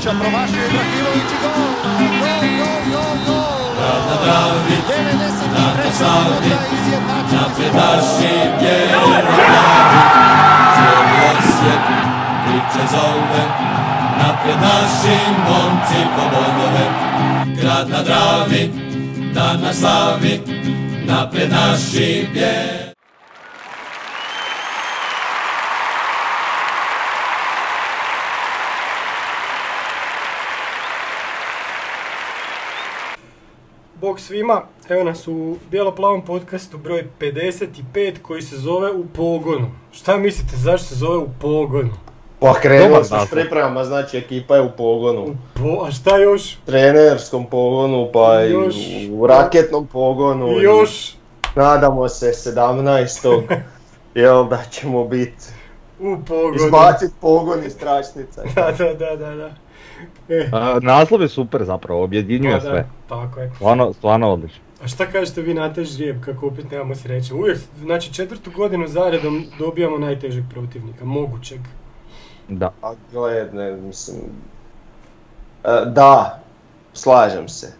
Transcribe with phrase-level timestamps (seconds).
[0.00, 1.52] Ibrahimovića, promašio Ibrahimović i gol!
[2.20, 3.70] Gol, gol, gol, gol!
[4.08, 5.84] Na Dravi, 93.
[5.84, 10.00] na Savi, minuta izjednačen napred naši bijeli glavi.
[10.74, 11.82] Cijeli osjet
[12.44, 13.44] priče zove,
[14.18, 15.16] napred naši
[15.48, 16.86] momci po bodove.
[17.60, 18.70] Grad na Dravi,
[19.34, 20.40] dan na slavi,
[21.06, 22.89] napred naši bijeli.
[34.00, 39.70] Bog svima, evo nas u bijelo-plavom podcastu broj 55 koji se zove U pogonu.
[39.92, 41.90] Šta mislite zašto se zove U pogonu?
[42.38, 45.22] Pa krenuli Dobar smo s pripremama, znači ekipa je u pogonu.
[45.22, 46.58] U po, a šta još?
[46.66, 48.54] trenerskom pogonu, pa i
[49.12, 50.60] u raketnom pogonu.
[50.60, 51.14] I još
[51.54, 53.42] Nadamo se 17.
[54.14, 55.44] jel da ćemo biti
[56.00, 56.54] u pogonu.
[56.54, 58.42] izbacit pogon iz tračnica.
[58.54, 59.50] Da, da, da, da, da.
[60.28, 62.86] E, A, naslov je super zapravo, objedinjuje pa da, sve.
[63.08, 63.50] Tako je.
[63.54, 64.60] Stvarno, stvarno odlično.
[64.84, 67.34] A šta kažete vi na taj žrijeb kako opet nemamo sreće?
[67.34, 71.60] Uvijek, znači četvrtu godinu zaredom dobijamo najtežeg protivnika, mogućeg.
[72.48, 72.72] Da.
[72.82, 74.16] A gled, ne, mislim...
[75.64, 76.40] E, da,
[76.92, 77.72] slažem se.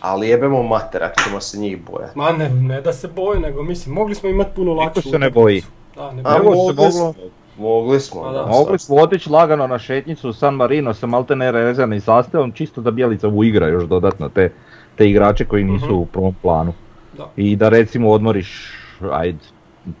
[0.00, 2.18] Ali jebemo mater ako ćemo se njih bojati.
[2.18, 5.30] Ma ne, ne da se boje, nego mislim, mogli smo imati puno lakšu se ne
[5.30, 5.62] boji.
[5.96, 6.56] Da, ne A boji.
[6.68, 7.14] se mogli moglo-.
[7.58, 8.38] Mogli smo, Pa da.
[8.38, 8.46] da.
[8.46, 12.90] Mogli smo otići lagano na šetnicu u San Marino sa maltene rezervnim sastavom, čisto da
[12.90, 14.52] Bjelica uigra još dodatno te,
[14.96, 15.94] te igrače koji nisu Mhm.
[15.94, 16.72] u prvom planu.
[17.12, 17.30] Da.
[17.36, 18.72] I da recimo odmoriš,
[19.12, 19.38] ajde,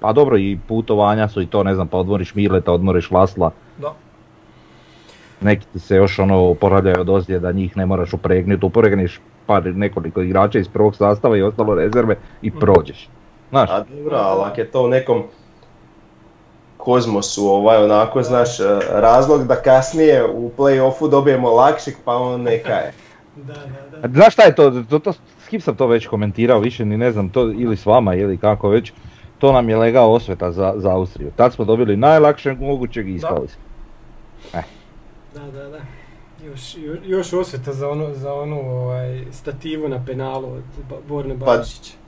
[0.00, 3.94] pa dobro i putovanja su i to, ne znam, pa odmoriš Mileta, odmoriš Lasla, Da.
[5.40, 10.22] neki ti se još ono oporavljaju od ozljeda, njih ne moraš upregnuti, upregneš par nekoliko
[10.22, 12.58] igrača iz prvog sastava i ostalo rezerve i Mhm.
[12.58, 13.08] prođeš.
[13.50, 15.22] Znaš, A dobro, ali ako je to u nekom
[16.88, 22.72] kozmosu ovaj onako, znaš, e, razlog da kasnije u play-offu dobijemo lakšik pa on neka
[22.72, 22.92] je.
[23.36, 24.08] Da, da, da.
[24.14, 27.12] Znaš šta je to, to, to, s kim sam to već komentirao, više ni ne
[27.12, 28.92] znam, to ili s vama ili kako već,
[29.38, 31.30] to nam je legao osveta za, za Austriju.
[31.36, 33.62] Tad smo dobili najlakšeg mogućeg i ispali smo.
[35.34, 35.78] Da, da, da.
[36.44, 40.62] Još, još, još osveta za onu, za onu ovaj, stativu na penalu od
[41.08, 41.92] Borne Pa- Barišića.
[41.92, 42.07] Pa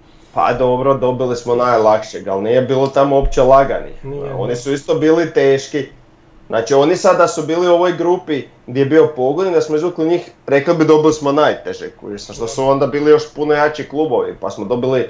[0.59, 4.05] dobro, dobili smo najlakšeg, ali nije bilo tamo uopće laganih.
[4.05, 4.35] Nije.
[4.35, 5.87] Oni su isto bili teški.
[6.47, 9.77] Znači oni sada su bili u ovoj grupi gdje je bio pogon i da smo
[9.77, 13.89] izvukli njih, rekli bi dobili smo najteže, kužiš, što su onda bili još puno jači
[13.89, 15.09] klubovi, pa smo dobili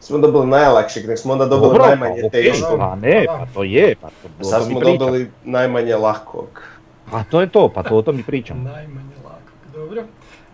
[0.00, 2.78] smo dobili najlakšeg, nek smo onda dobili Dobro, najmanje pa, teškog.
[2.78, 4.98] Pa ne, pa to je, pa to, A o sad smo pričam.
[4.98, 6.62] dobili najmanje lakog.
[7.10, 8.62] Pa to je to, pa to o tom i pričam.
[8.62, 9.78] Najmanje lako.
[9.78, 10.02] Dobro.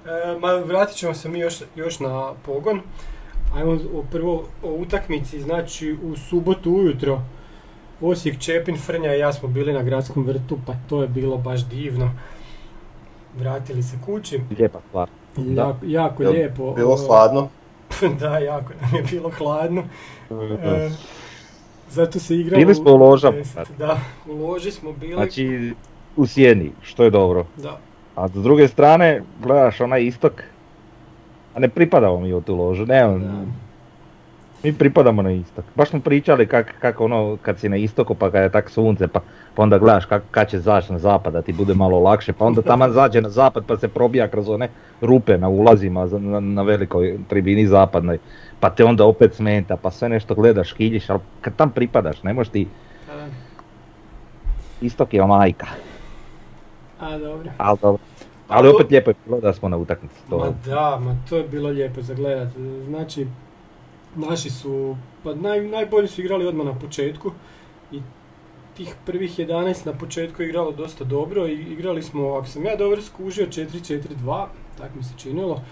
[0.07, 2.81] E, ma vratit ćemo se mi još, još na pogon.
[3.57, 7.21] Ajmo o- prvo o utakmici, znači u subotu ujutro
[8.01, 11.65] Osijek, Čepin, Frnja i ja smo bili na gradskom vrtu, pa to je bilo baš
[11.65, 12.11] divno.
[13.39, 15.09] Vratili se kući, Lijepa stvar.
[15.37, 15.77] Da.
[15.87, 16.75] jako, Jel lijepo.
[16.75, 17.49] Bilo o, hladno.
[18.21, 19.83] da, jako nam je bilo hladno.
[20.63, 20.91] E,
[21.91, 23.37] zato se igralo Bili smo u ložama.
[23.79, 25.15] Da, u loži smo bili.
[25.15, 25.75] Znači,
[26.17, 27.47] u sjeni, što je dobro.
[27.57, 27.79] Da,
[28.15, 30.43] A s druge strane, gledaš onaj istok,
[31.57, 33.33] a ne pripadamo mi u tu ložu, ne, Da.
[34.63, 35.65] mi pripadamo na istok.
[35.75, 39.09] Baš smo pričali kak, kako ono, kad si na istoku pa kad je tak sunce,
[39.09, 39.21] pa,
[39.55, 42.45] pa onda gledaš kak, kad će zaći na zapad da ti bude malo lakše, pa
[42.45, 44.69] onda taman zađe na zapad pa se probija kroz one
[45.01, 48.19] rupe na ulazima na, na velikoj tribini zapadnoj,
[48.61, 52.33] pa te onda opet smeta, pa sve nešto gledaš, kiljiš, ali kad tam pripadaš, ne
[52.33, 52.69] možeš ti,
[53.11, 53.27] a,
[54.81, 55.67] istok je majka,
[57.01, 57.51] a dobro.
[57.59, 58.16] ali dobro.
[58.49, 60.15] Ali opet lijepo je bilo da smo na utakmici.
[60.31, 62.49] To, Ma da, ma to je bilo lijepo za gledat.
[62.87, 63.27] Znači,
[64.17, 67.33] naši su, pa naj, najbolji su igrali odmah na početku
[67.93, 68.01] i
[68.77, 72.77] tih prvih 11 na početku je igralo dosta dobro i igrali smo, ako sam ja
[72.77, 74.47] dobro skužio, 4-4-2,
[74.79, 75.63] tak mi se činilo.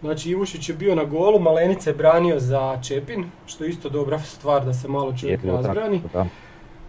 [0.00, 4.18] Znači Ivušić je bio na golu, Malenica je branio za Čepin, što je isto dobra
[4.18, 6.02] stvar da se malo čovjek razbrani.
[6.12, 6.28] tako.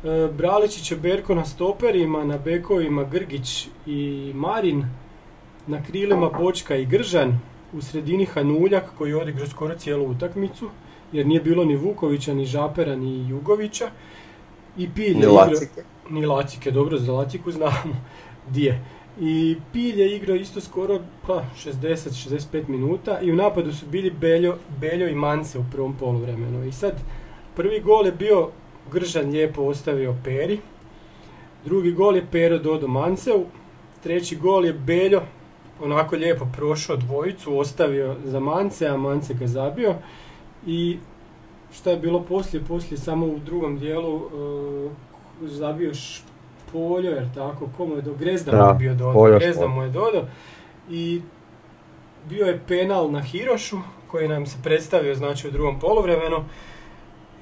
[0.03, 4.85] E, Braličić je Berko na stoperima, na bekovima Grgić i Marin,
[5.67, 7.39] na krilima Bočka i Gržan,
[7.73, 10.69] u sredini Hanuljak koji je odigrao skoro cijelu utakmicu,
[11.11, 13.89] jer nije bilo ni Vukovića, ni Žapera, ni Jugovića.
[14.77, 15.83] I Pilj je Ni igrao- lacike.
[16.09, 17.95] Ni Lacike, dobro, za Laciku znamo
[18.53, 18.83] di je.
[19.19, 22.37] I Pilj je igrao isto skoro pa, 60-65
[22.67, 26.65] minuta i u napadu su bili Beljo, Beljo i Mance u prvom poluvremenu.
[26.65, 26.93] I sad,
[27.55, 28.49] prvi gol je bio
[28.91, 30.59] Gržan lijepo ostavio Peri,
[31.65, 33.45] drugi gol je Pero Dodo Manceu,
[34.03, 35.21] treći gol je Beljo
[35.81, 39.95] onako lijepo prošao dvojicu, ostavio za Mance, a Mance ga zabio.
[40.67, 40.97] I
[41.73, 42.63] šta je bilo poslije?
[42.63, 44.91] Poslije samo u drugom dijelu uh,
[45.41, 45.91] zabio
[46.71, 49.83] Poljo, jer tako, ko mu je do Grezda Da, mu je bio dodao, Grezda mu
[49.83, 50.23] je dodao.
[50.89, 51.21] I
[52.29, 53.77] bio je penal na Hirošu,
[54.11, 56.43] koji nam se predstavio znači u drugom poluvremenu.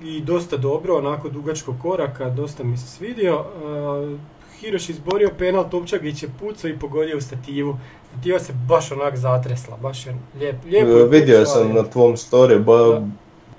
[0.01, 3.39] I dosta dobro, onako dugačko koraka, dosta mi se svidio.
[3.39, 4.19] Uh,
[4.63, 7.77] Hiroš izborio penal, Topčagić je pucao i pogodio u stativu.
[8.07, 11.73] Stativa se baš onak zatresla, baš je lijep, lijepo je E, Vidio pucao, sam ali-
[11.73, 13.01] na tvom storiju, ba, Da.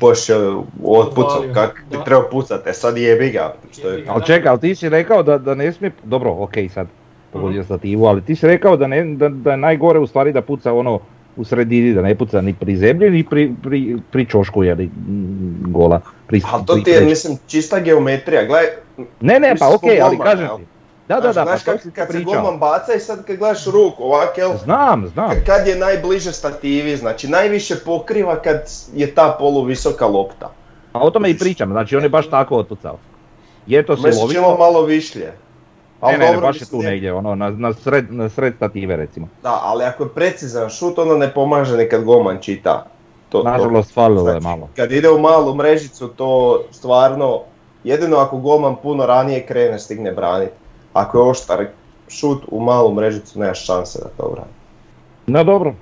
[0.01, 0.37] baš je
[0.85, 2.05] otpucao Odvalio, kak bi da.
[2.05, 3.55] trebao pucati, e sad jebi ga.
[3.73, 4.05] Što je.
[4.09, 6.87] Ali čekaj, ali ti si rekao da, da ne smije, dobro, okej sad,
[7.33, 10.43] pogodio stativu, ali ti si rekao da, ne, da, da je najgore u stvari da
[10.43, 11.01] puca ono
[11.37, 13.81] u sredini, da ne puca ni pri zemlji, ni pri, pri,
[14.11, 14.93] pri čošku, jeli, mm,
[15.65, 16.01] gola.
[16.27, 18.69] Pri, ali to pri ti je, mislim, čista geometrija, gledaj,
[19.21, 20.65] Ne, ne, pa okej, ali golmana, kažem ti.
[21.09, 23.67] Da, da, da, znaš, pa to si kad se golman baca i sad kad gledaš
[23.67, 25.31] ruku, ovak, jel, Znam, znam.
[25.47, 30.51] Kad je najbliže stativi, znači najviše pokriva kad je ta poluvisoka lopta.
[30.93, 32.99] A o tome i pričam, znači on je baš tako otpucao.
[33.67, 35.33] Je to Mislim ćemo silovito, malo višlje.
[36.01, 38.97] Al ne, ne, ne, baš je tu negdje, ono, na, na, sred, na sred stative
[38.97, 39.29] recimo.
[39.43, 42.87] Da, ali ako je precizan šut, onda ne pomaže ni kad golman čita.
[43.29, 43.45] To, to.
[43.45, 44.69] Nažalost, falilo je Znači, malo.
[44.77, 47.41] Kad ide u malu mrežicu, to stvarno,
[47.85, 50.64] jedino ako golman puno ranije krene, stigne braniti.
[50.95, 51.67] Ako je oštar
[52.09, 54.51] šut u malu mrežicu, nemaš šanse da to brani.
[55.27, 55.75] No dobro.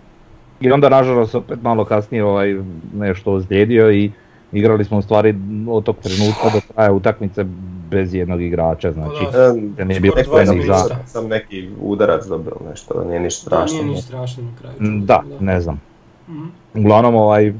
[0.60, 2.56] I onda nažalost opet malo kasnije ovaj
[2.94, 4.12] nešto ozlijedio i
[4.52, 5.34] igrali smo u stvari
[5.68, 7.44] od tog trenutka do kraja utakmice
[7.90, 9.52] bez jednog igrača, znači da.
[9.76, 10.96] Da nije bilo skoro 20 spremnih za...
[11.06, 13.76] sam neki udarac dobio nešto, da nije ništa Da, strašno.
[13.82, 14.76] nije ništa strašno na kraju.
[15.04, 15.80] Da, ne znam.
[16.28, 16.44] Mhm.
[16.74, 17.52] Uglavnom ovaj,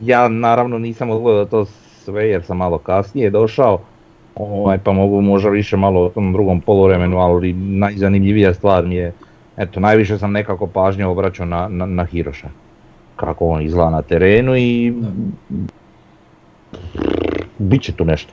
[0.00, 1.64] ja naravno nisam odgledao to
[2.04, 3.78] sve jer sam malo kasnije došao,
[4.34, 9.12] ovaj, pa mogu možda više malo o tom drugom poluvremenu, ali najzanimljivija stvar mi je,
[9.56, 12.48] eto, najviše sam nekako pažnje obraćao na, na, na Hiroša.
[13.16, 14.94] Kako on izgleda na terenu i
[17.58, 18.32] bit će tu nešto,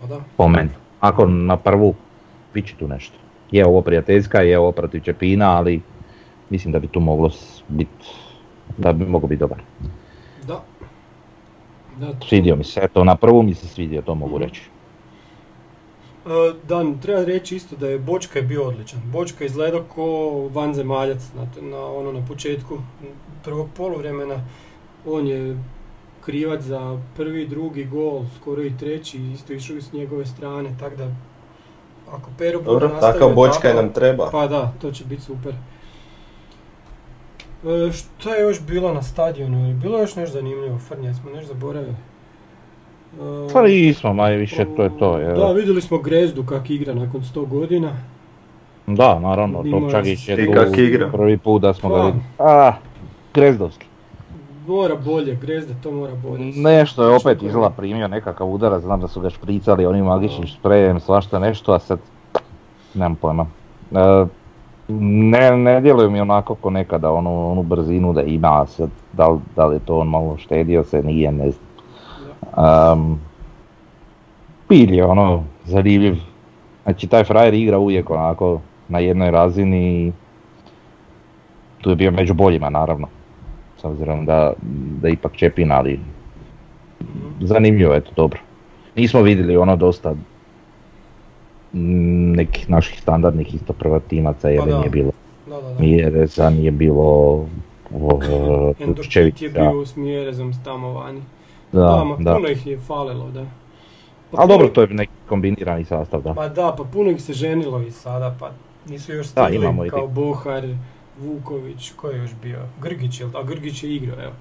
[0.00, 0.20] Pa da.
[0.36, 0.70] po meni.
[1.00, 1.94] Ako na prvu,
[2.54, 3.14] bit će tu nešto.
[3.50, 5.80] Je ovo prijateljska, je ovo protiv Čepina, ali
[6.50, 7.30] mislim da bi tu moglo
[7.68, 8.06] biti,
[8.76, 9.58] da bi moglo biti dobar.
[10.46, 10.62] Da.
[12.00, 14.62] Da, Svidio mi se, eto na prvu mi se svidio, to mogu reći.
[16.28, 19.00] E, Da, treba reći isto da je Bočka je bio odličan.
[19.12, 20.04] Bočka je izgledao ko
[20.52, 22.78] vanzemaljac na, na, ono, na početku
[23.44, 24.44] prvog poluvremena.
[25.06, 25.58] On je
[26.24, 31.08] krivac za prvi, drugi gol, skoro i treći, isto išao s njegove strane, tako da
[32.10, 34.30] ako Pero bude Dobro, nastavio takav bočkaj tako- nam treba.
[34.30, 35.54] Pa da, to će biti super.
[37.64, 39.74] E, šta je još bilo na stadionu?
[39.74, 41.94] Bilo je još nešto zanimljivo, Frnja, smo nešto zaboravili.
[43.52, 45.18] Pa nismo, manje više to je to.
[45.18, 45.34] Je.
[45.34, 47.92] Da, vidjeli smo Grezdu kak igra nakon 100 godina.
[48.86, 51.08] Da, naravno, Topčagić je i tu kak igra.
[51.12, 52.02] prvi put da smo ga Pa.
[52.04, 52.24] vidjeli.
[52.38, 52.72] A,
[53.34, 53.86] Grezdovski.
[54.66, 56.44] Mora bolje, Grezda to mora bolje.
[56.44, 61.00] Nešto je opet izgleda primio nekakav udarac, znam da su ga špricali onim magičnim sprejem,
[61.00, 61.98] svašta nešto, a sad
[62.94, 63.46] nemam pojma.
[63.92, 64.26] E,
[64.88, 69.28] ne, ne djeluje mi onako ko nekada onu, onu brzinu da ima, a sad da
[69.28, 71.67] li, da li je to on malo štedio se, nije, ne znam.
[72.58, 73.20] Um,
[74.68, 76.16] Pilj je ono zanimljiv.
[76.84, 80.12] Znači taj frajer igra uvijek onako na jednoj razini i
[81.80, 83.08] tu je bio među boljima naravno.
[83.80, 84.52] S obzirom da,
[85.02, 86.00] da ipak Čepin, ali
[87.40, 88.40] zanimljivo je to dobro.
[88.96, 90.14] Nismo vidjeli ono dosta
[91.72, 94.78] nekih naših standardnih isto prvatimaca jer Pa da.
[94.78, 95.10] nije bilo
[95.46, 95.80] Da, da, da.
[95.80, 97.44] Mjereza, nije bilo
[99.08, 99.44] Čevića.
[99.44, 101.20] je bio s Mjerezom tamo vani.
[101.72, 102.34] Da, Da, ma da.
[102.34, 103.44] puno ih je falilo, da.
[104.30, 106.34] Pa Ali dobro, puno- to je neki kombinirani sastav, da.
[106.34, 108.50] Pa da, pa puno ih se ženilo i sada, pa
[108.86, 110.68] nisu još Da, stigli imamo i kao ti- Bohar,
[111.18, 112.58] Vuković, ko je još bio?
[112.80, 113.28] Grgić, jel?
[113.34, 114.32] A Grgić je igrao, evo.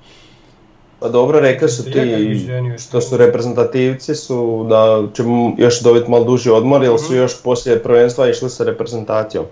[0.99, 2.47] Pa dobro, rekli su ti
[2.79, 7.15] što su reprezentativci su da će mu još dobiti malo duži odmor jer su Mhm.
[7.15, 9.45] još poslije prvenstva išli sa reprezentacijom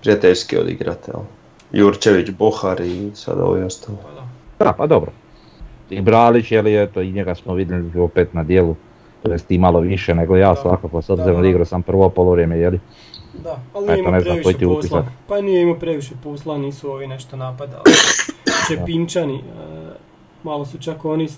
[0.00, 1.10] prijateljski odigrati.
[1.72, 3.98] Jurčević, Bohar i sad ovi ostali.
[4.02, 4.28] Pa da.
[4.60, 5.10] Da, pa dobro.
[5.90, 8.76] I Bralić, je li eto, i njega smo vidjeli opet na dijelu.
[9.22, 10.56] To jest i malo više nego ja Da.
[10.56, 12.80] svakako, s obzirom da, da igrao sam prvo polovreme, je li?
[13.34, 14.78] Da, ali nije imao previše ti posla.
[14.78, 15.04] utisak.
[15.28, 17.82] Pa nije imao previše posla, nisu ovi nešto napadali.
[18.68, 19.40] Čepinčani, e,
[20.42, 21.28] malo su čak oni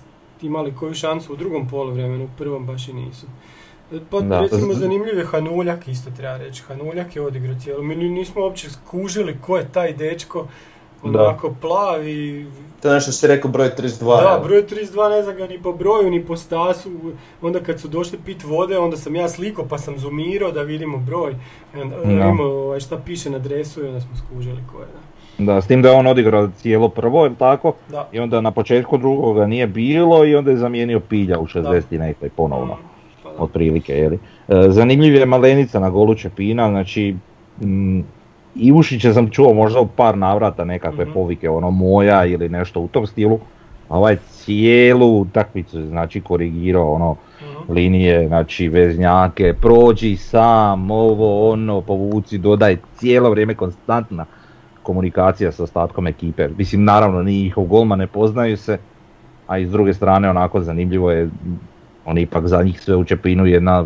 [0.42, 3.26] imali koju šansu u drugom poluvremenu, u prvom baš i nisu.
[3.92, 4.40] E, Pa Da.
[4.40, 6.62] recimo zanimljiv je Hanuljak, isto treba reći.
[6.62, 7.82] Hanuljak je odigrao cijelo.
[7.82, 10.46] Mi ni- nismo uopće skužili ko je taj dečko.
[11.14, 12.46] Onako plavi,
[12.82, 14.06] To je nešto si rekao broj 32.
[14.06, 16.90] da, broj 32 ne znam ga ni po broju ni po stasu.
[17.42, 20.98] Onda kad su došli pit vode, onda sam ja sliko pa sam zoomirao da vidimo
[20.98, 21.34] broj.
[21.74, 21.82] Da.
[22.04, 24.86] vidimo ovaj, šta piše na dresu i onda smo skužili ko je.
[24.86, 25.06] Da.
[25.38, 27.72] Da, s tim da je on odigrao cijelo prvo, je tako?
[27.90, 28.08] Da.
[28.12, 31.98] I onda na početku drugoga nije bilo i onda je zamijenio Pilja u 60 i
[31.98, 32.76] nekoj ponovno.
[33.22, 33.42] Pa da.
[33.42, 33.92] otprilike.
[33.92, 34.18] Jeli.
[34.48, 37.16] E, zanimljiv je Malenica na golu Čepina, znači
[37.60, 38.00] mm,
[38.58, 41.12] Ivušića sam čuo možda u par navrata nekakve Mhm.
[41.12, 43.38] povike, ono moja ili nešto u tom stilu,
[43.88, 47.72] a ovaj cijelu utakmicu znači korigirao ono Mhm.
[47.72, 54.26] linije, znači veznjake, prođi sam, ovo, ono, povuci, dodaj, cijelo vrijeme konstantna
[54.82, 56.48] komunikacija sa ostatkom ekipe.
[56.48, 58.78] Mislim, naravno, ni njihov golman ne poznaju se,
[59.46, 61.28] a i s druge strane, onako zanimljivo je,
[62.04, 63.84] on ipak za njih sve u Čepinu jedna,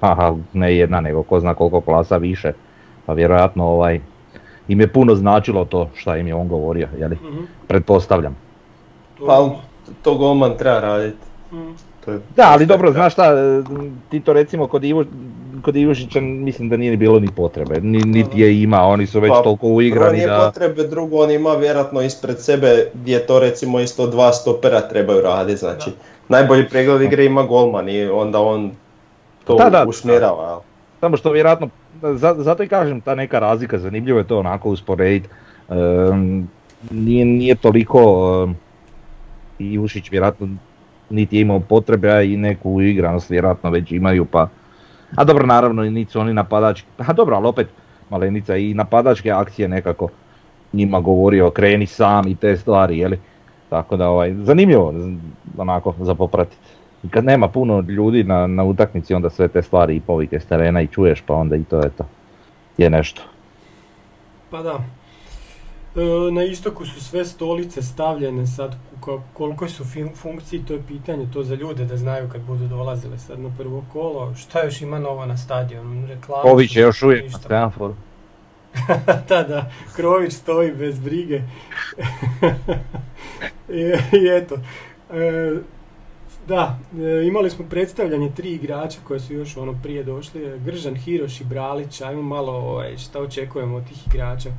[0.00, 2.52] aha, ne jedna, nego ko zna koliko klasa više,
[3.06, 4.00] pa vjerojatno ovaj,
[4.68, 7.14] im je puno značilo to šta im je on govorio, jeli?
[7.16, 7.42] Mhm.
[7.68, 8.36] Pretpostavljam.
[9.18, 9.48] To- Pa
[10.02, 11.16] to golman treba raditi.
[11.52, 11.70] Mhm.
[12.04, 13.32] To je Da, ali dobro, znaš šta,
[14.08, 15.04] ti to recimo kod, Ivo,
[15.62, 19.20] kod Ivušića mislim da nije ni bilo ni potrebe, ni, niti je ima, oni su
[19.20, 20.38] već Pa, toliko Prvo uigrani nije da...
[20.46, 25.56] potrebe, drugo on ima vjerojatno ispred sebe gdje to recimo isto dva stopera trebaju raditi,
[25.56, 25.90] znači
[26.28, 28.70] najbolji pregled igre ima golman i onda on
[29.44, 29.84] to Da, da.
[29.88, 30.60] usmjerava.
[31.00, 31.68] Samo što vjerojatno,
[32.12, 35.28] za- zato i kažem ta neka razlika, zanimljivo je to onako usporediti.
[35.68, 36.42] Ehm,
[36.90, 38.00] nije, nije toliko
[38.44, 38.52] ehm,
[39.58, 40.48] Ivušić vjerojatno
[41.10, 44.48] niti je imao potrebe, a i neku uigranost vjerojatno već imaju pa...
[45.16, 47.68] A dobro, naravno, i niti su oni napadački, a dobro, ali opet
[48.10, 50.08] Malenica i napadačke akcije nekako
[50.72, 53.18] njima govorio kreni sam i te stvari, jeli?
[53.68, 54.94] Tako da, ovaj, zanimljivo,
[55.56, 56.56] onako, za popratiti.
[57.10, 60.82] Kad nema puno ljudi na, na utakmici, onda sve te stvari i povike s terena
[60.82, 62.04] i čuješ, pa onda i to je to.
[62.78, 63.22] Je nešto.
[64.50, 64.80] Pa da.
[65.96, 70.82] E, na istoku su sve stolice stavljene sad, u koliko su fin- funkciji, to je
[70.88, 74.34] pitanje, to za ljude da znaju kad budu dolazile sad na prvo kolo.
[74.34, 76.06] Šta još ima novo na stadionu?
[76.06, 77.94] Reklame Ović su je još uvijek na semaforu.
[79.28, 81.42] da, da, Krović stoji bez brige.
[83.68, 83.80] I,
[84.18, 84.56] I eto,
[85.10, 85.56] e,
[86.48, 91.40] da, e, imali smo predstavljanje tri igrača koji su još ono prije došli, Gržan, Hiroš
[91.40, 94.50] i Bralić, ajmo malo ovaj, šta očekujemo od tih igrača.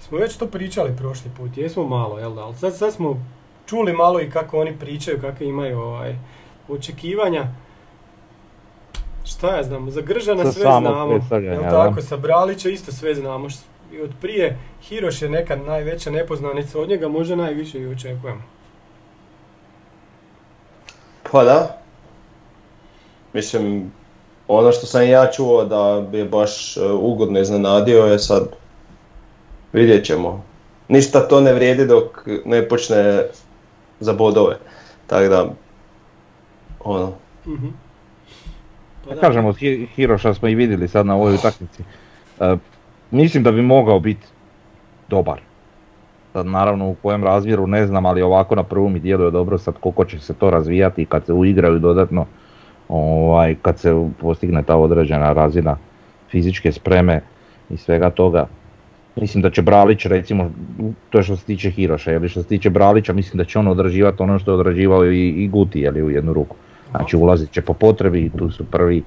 [0.00, 3.26] Smo već to pričali prošli put, jesmo malo, jel da, ali sad, sad smo
[3.66, 6.16] čuli malo i kako oni pričaju, kakve imaju ovaj,
[6.68, 7.46] očekivanja.
[9.24, 13.48] Šta ja znam, za Gržana Sa sve znamo, jel tako, sa Bralića isto sve znamo.
[13.92, 18.42] I od prije, Hiroš je neka najveća nepoznanica, od njega možda najviše i očekujemo.
[21.32, 21.78] Pa da.
[23.32, 23.92] Mislim,
[24.48, 28.48] ono što sam ja čuo da bi je baš e, ugodno iznenadio je sad,
[29.72, 30.44] vidjet ćemo.
[30.88, 32.04] Ništa to ne vrijedi dok
[32.44, 33.22] ne počne
[34.00, 34.56] za bodove.
[35.06, 35.46] Tako da,
[36.80, 37.12] ono,
[37.46, 37.66] Mhm.
[39.04, 41.82] Pa Da kažemo, Hi- Hiroša smo i vidjeli sad na ovoj utakmici.
[42.40, 42.56] E,
[43.10, 44.26] mislim da bi mogao biti
[45.08, 45.40] dobar.
[46.34, 50.04] Naravno u kojem razmjeru ne znam, ali ovako na prvu mi djeluje dobro sad koliko
[50.04, 52.26] će se to razvijati kad se uigraju dodatno,
[52.88, 55.76] ovaj, kad se postigne ta određena razina
[56.30, 57.20] fizičke spreme
[57.70, 58.46] i svega toga.
[59.16, 60.50] Mislim da će Bralić recimo,
[61.10, 63.68] to je što se tiče Hiroša, jeli što se tiče Bralića mislim da će on
[63.68, 66.56] odrađivati ono što je odrađivao i, i Guti jeli, u jednu ruku.
[66.90, 69.02] Znači ulazit će po potrebi tu su prvi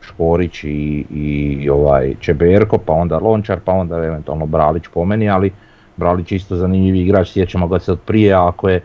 [0.00, 5.52] Škorić i, i ovaj Čeberko, pa onda Lončar, pa onda eventualno Bralić po meni, ali
[5.96, 8.82] Bralić je isto zanimljiv igrač, sjećamo ga se od prije, ako je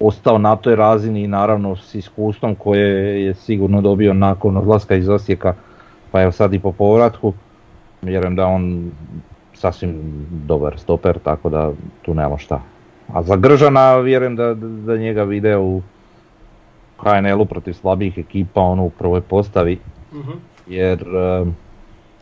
[0.00, 5.08] ostao na toj razini i naravno s iskustvom koje je sigurno dobio nakon odlaska iz
[5.08, 5.54] Osijeka,
[6.10, 7.32] pa evo sad i po povratku,
[8.02, 8.90] vjerujem da on
[9.54, 9.94] sasvim
[10.30, 12.60] dobar stoper, tako da tu nemamo šta.
[13.12, 15.82] A za Gržana vjerujem da, da njega vide u
[16.98, 19.78] HNL-u protiv slabijih ekipa, ono u prvoj postavi,
[20.12, 20.32] Mhm.
[20.66, 21.44] jer e,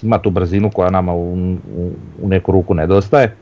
[0.03, 1.33] ima tu brzinu koja nama u,
[1.77, 1.91] u,
[2.23, 3.37] u neku ruku nedostaje.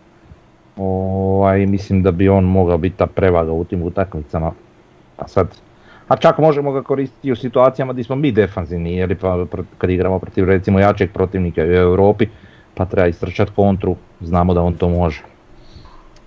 [0.76, 4.52] Ovaj, mislim da bi on mogao biti ta prevaga u tim utakmicama.
[5.16, 5.48] A sad,
[6.08, 9.46] a čak možemo ga koristiti u situacijama gdje smo mi defanzivni, jer pa
[9.78, 12.26] kad igramo protiv recimo jačeg protivnika u Europi,
[12.74, 15.22] pa treba istrčati kontru, znamo da on to može.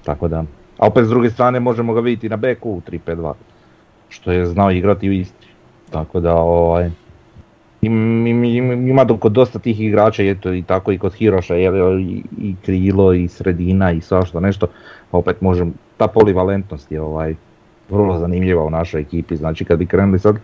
[0.03, 0.43] Tako da,
[0.77, 3.33] a opet s druge strane možemo ga vidjeti na beku u 3-5-2,
[4.09, 5.47] što je znao igrati u Istri.
[5.89, 6.91] Tako da, ovaj,
[7.85, 11.13] im- im- im- ima do- kod dosta tih igrača, i eto i tako i kod
[11.13, 14.67] Hiroša, je i, i krilo i sredina i svašta nešto,
[15.11, 17.35] opet možem, ta polivalentnost je ovaj,
[17.89, 20.35] vrlo zanimljiva u našoj ekipi, znači kad bi krenuli sad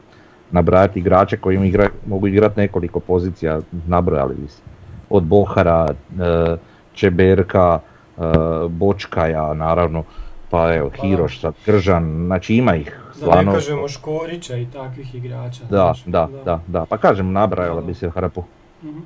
[0.51, 4.61] nabrajati igrače koji im igra, mogu igrati nekoliko pozicija, nabrojali bi se.
[5.09, 6.57] Od Bohara, e,
[6.93, 8.21] Čeberka, e,
[8.69, 10.03] Bočkaja naravno,
[10.49, 10.89] pa evo.
[11.01, 15.59] Hiroš, sad Gržan, znači ima ih Da ne kažemo Škorića i takvih igrača.
[15.61, 18.43] Da, znaš, da, da, da, pa kažem nabrajala bi se hrpu.
[18.83, 18.99] Mhm.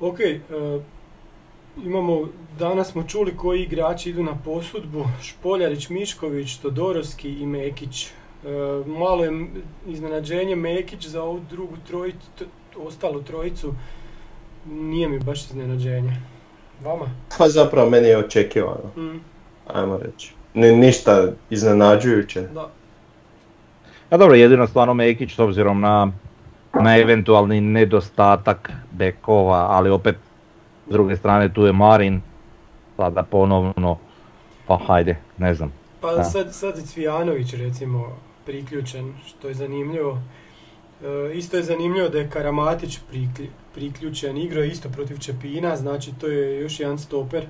[0.00, 0.40] Ok, e,
[1.78, 2.28] imamo,
[2.58, 8.10] danas smo čuli koji igrači idu na posudbu, Špoljarić, Mišković, Todorovski i Mekić.
[8.88, 9.46] malo je
[9.86, 12.44] iznenađenje Mekić za ovu drugu trojicu, t-
[12.78, 13.74] ostalu trojicu,
[14.66, 16.16] nije mi baš iznenađenje.
[16.84, 17.06] Vama?
[17.38, 19.20] Pa zapravo meni je očekivano, Mm,
[19.66, 20.32] ajmo reći.
[20.54, 22.42] Ni, ništa iznenađujuće.
[22.42, 22.68] da.
[24.10, 26.12] A dobro, jedino stvarno Mekić s obzirom na,
[26.74, 30.16] na eventualni nedostatak bekova, ali opet
[30.88, 32.20] s druge strane tu je Marin,
[32.96, 33.98] sada ponovno,
[34.66, 35.72] pa hajde, ne znam.
[36.00, 36.24] Pa Da.
[36.24, 38.16] sad, sad je Cvijanović recimo
[38.46, 40.18] priključen, što je zanimljivo.
[41.02, 46.12] E, isto je zanimljivo da je Karamatić priklju- priključen, igrao je isto protiv Čepina, znači
[46.12, 47.44] to je još jedan stoper.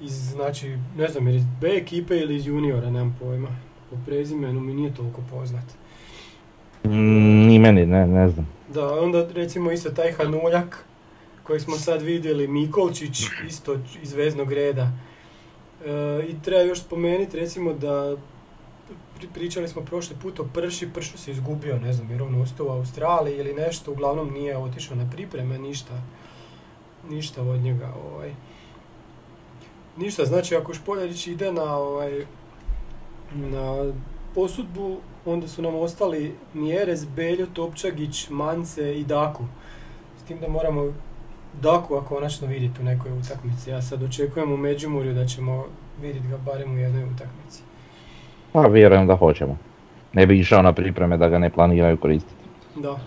[0.00, 3.48] Iz, znači, ne znam, jer iz B ekipe ili iz juniora, nemam pojma.
[3.90, 5.64] Po prezimenu mi nije toliko poznat.
[6.84, 6.90] Mm,
[7.46, 8.48] Ni meni, ne, ne znam.
[8.68, 10.84] Da, onda recimo isto taj Hanuljak,
[11.42, 14.92] koji smo sad vidjeli, Mikolčić, isto iz veznog reda.
[15.86, 15.90] E,
[16.28, 18.16] I treba još spomenuti recimo da
[19.18, 22.66] pri- pričali smo prošli put o Prši, Pršu se izgubio, ne znam, jer on ostao
[22.66, 26.02] u Australiji ili nešto, uglavnom nije otišao na pripreme, ništa,
[27.10, 28.34] ništa od njega, ovaj.
[30.00, 32.24] Ništa, znači ako Špoljarić ide na, ovaj,
[33.34, 33.92] na
[34.34, 39.44] posudbu, onda su nam ostali Mjerez, Beljo, Topčagić, Mance i Daku.
[40.18, 40.84] S tim da moramo
[41.62, 43.70] Daku konačno vidjeti u nekoj utakmici.
[43.70, 45.64] Ja sad očekujem u Međimurju da ćemo
[46.02, 47.62] vidjeti ga barem u jednoj utakmici.
[48.52, 49.58] Pa vjerujem da hoćemo.
[50.12, 52.44] Ne bi išao na pripreme da ga ne planiraju koristiti.
[52.76, 52.98] Da.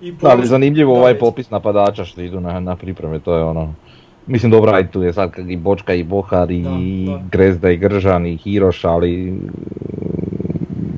[0.00, 3.44] I Da, ali zanimljivo da, ovaj popis napadača što idu na, na pripreme, to je
[3.44, 3.74] ono...
[4.26, 7.22] Mislim dobro, ajde tu je sad i Bočka i Bohar i Da, da.
[7.32, 9.16] Grezda i Gržan i Hiroš, ali...
[9.16, 9.50] mm,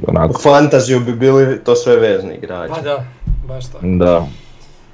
[0.02, 2.72] U Onako, fantaziju bi bili to sve vezni igrači.
[2.74, 3.04] Pa da,
[3.48, 3.86] baš tako.
[3.86, 4.26] da.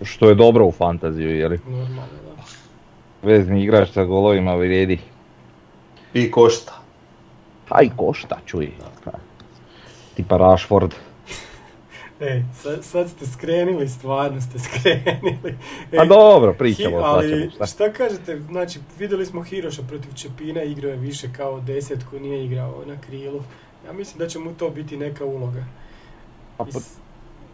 [0.03, 2.43] Što je dobro u fantaziju, jer Normalno, da.
[3.29, 4.99] vezni igrač sa golovima vrijedi.
[6.15, 6.73] I košta.
[7.69, 8.71] A i košta, čuj.
[10.15, 10.95] Tipa Rashford.
[12.21, 15.55] Ej, sad, sad ste skrenili, stvarno ste skrenili.
[15.99, 17.67] A Ej, dobro, pričamo, Hi- ali šta.
[17.67, 22.83] šta kažete, znači vidjeli smo Hiroša protiv Čepina, igrao je više kao desetku, nije igrao
[22.87, 23.41] na krilu.
[23.87, 25.65] Ja mislim da će mu to biti neka uloga.
[26.57, 26.79] Pa, pa,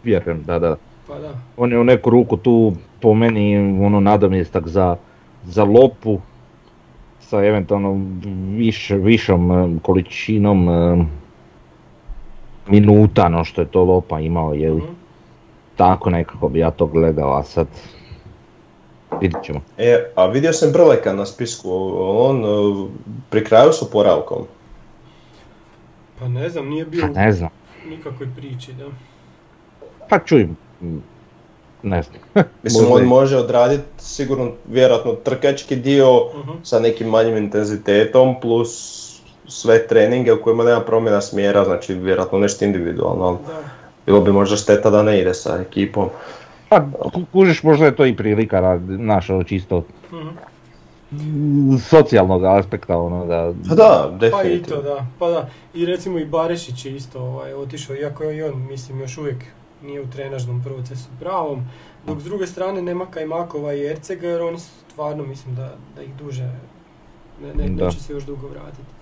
[0.03, 0.77] vjerujem, da, da.
[1.07, 4.95] Pa da, On je u neku ruku tu po meni ono nadomjestak za,
[5.43, 6.19] za lopu
[7.19, 8.01] sa eventualno
[8.57, 11.09] više, višom em, količinom em,
[12.67, 14.77] minuta no što je to lopa imao, je li?
[14.77, 14.93] Mhm.
[15.75, 17.67] Tako nekako bi ja to gledao, a sad
[19.13, 19.61] vidit ćemo.
[19.77, 22.43] E, a vidio sam Brleka na spisku, on
[23.29, 24.37] pri kraju s oporavkom.
[26.19, 27.49] pa ne znam, nije bio Pa ne znam,
[27.85, 28.85] u nikakvoj priči, da.
[30.09, 30.47] pa čuj,
[31.83, 32.19] ne znam.
[32.63, 36.51] Mislim, on može odraditi sigurno vjerojatno trkački dio Mhm.
[36.63, 39.14] sa nekim manjim intenzitetom plus
[39.47, 43.59] sve treninge u kojima nema promjena smjera, znači vjerojatno nešto individualno, ali Da,
[44.05, 46.09] bilo bi možda šteta da ne ide sa ekipom.
[46.69, 50.27] Pa ku- kužiš možda je to i prilika, znaš, ono čisto Mhm.
[51.79, 53.53] socijalnog aspekta, ono da...
[53.69, 54.81] Pa da, Pa i to, definitivno.
[54.83, 55.05] da.
[55.19, 55.47] Pa da.
[55.73, 59.43] I recimo i Barešić je isto ovaj, otišao, iako je i on, mislim, još uvijek
[59.81, 61.63] nije u trenažnom procesu pravom.
[62.07, 66.15] Dok s druge strane nema Kajmakova i Ercega, jer oni stvarno mislim da, da ih
[66.15, 66.49] duže,
[67.41, 67.85] ne, ne, Da.
[67.85, 68.94] neće se još dugo vratiti.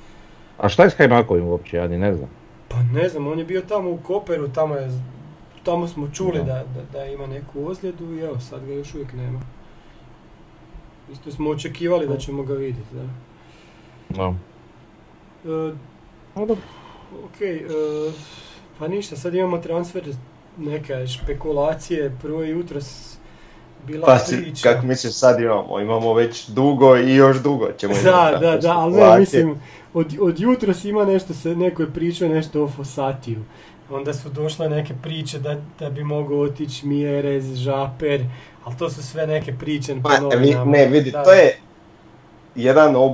[0.58, 2.30] A šta je s Kajmakovim uopće, ja ni ne znam.
[2.68, 4.90] Pa ne znam, on je bio tamo u Koperu, tamo je,
[5.64, 6.44] tamo smo čuli Da.
[6.44, 9.40] da, da, da ima neku ozljedu i evo, sad ga još uvijek nema.
[11.12, 13.04] Isto smo očekivali da ćemo ga vidjeti, da.
[14.10, 14.36] No.
[15.46, 15.74] E,
[17.26, 17.60] Ok, e,
[18.80, 20.04] pa ništa, sad imamo transfer,
[20.58, 23.13] neke špekulacije, prvo je jutros
[23.88, 24.74] bila Pa si, priča.
[24.74, 25.80] kak misliš sad imamo?
[25.80, 29.60] Imamo već dugo i još dugo ćemo imati Da, da, da, ali ne, mislim,
[29.94, 33.40] od, od jutros ima nešto, se, neko je pričao nešto o Fosatiju.
[33.92, 38.22] Onda su došle neke priče da, da bi mogao otići Mjerez, Žaper,
[38.66, 41.24] ali to su sve neke priče Pa, vi, ne, vidi, Da.
[41.24, 41.58] to je
[42.56, 43.12] jedan ob,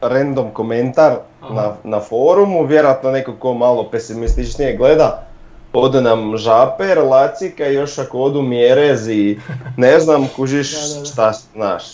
[0.00, 1.54] random komentar Aha.
[1.54, 5.26] na, na forumu, vjerojatno neko ko malo pesimističnije gleda,
[5.72, 9.40] ode nam Žaper, Lacika i još ako odu Mjerez i
[9.76, 11.04] ne znam, kužiš Da, da, da.
[11.04, 11.84] šta, znaš.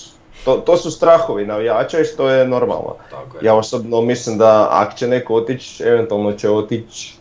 [0.45, 2.97] To, to su strahovi navijača i što je normalno.
[3.11, 3.47] Tako je.
[3.47, 7.15] Ja osobno mislim da ako će neko otići, eventualno će otići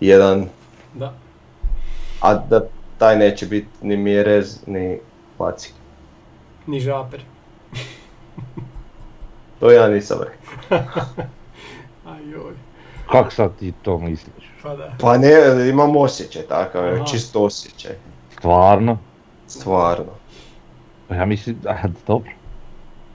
[0.00, 0.48] jedan,
[0.94, 1.12] Da.
[2.20, 2.60] a da
[2.98, 4.98] taj neće biti ni Mjerez ni
[5.38, 5.72] Lacik.
[6.66, 7.20] Ni Žaper.
[9.60, 10.78] To ja nisam rekao.
[12.14, 12.52] Ajoj,
[13.10, 14.44] Kak sad ti to misliš?
[14.62, 14.92] pa da.
[15.00, 15.30] Pa ne,
[15.70, 17.04] imam osjećaj takav, Aha.
[17.04, 17.92] čisto osjećaj.
[18.32, 18.98] Stvarno?
[19.46, 20.12] Stvarno.
[21.08, 21.74] Pa ja mislim, a,
[22.06, 22.30] dobro.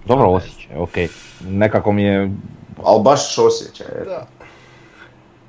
[0.06, 1.08] Dobro osjećaj, okej.
[1.42, 2.32] Nekako mi je,
[2.84, 3.88] Ali baš osjećaj.
[3.92, 4.10] eto.
[4.10, 4.28] Da.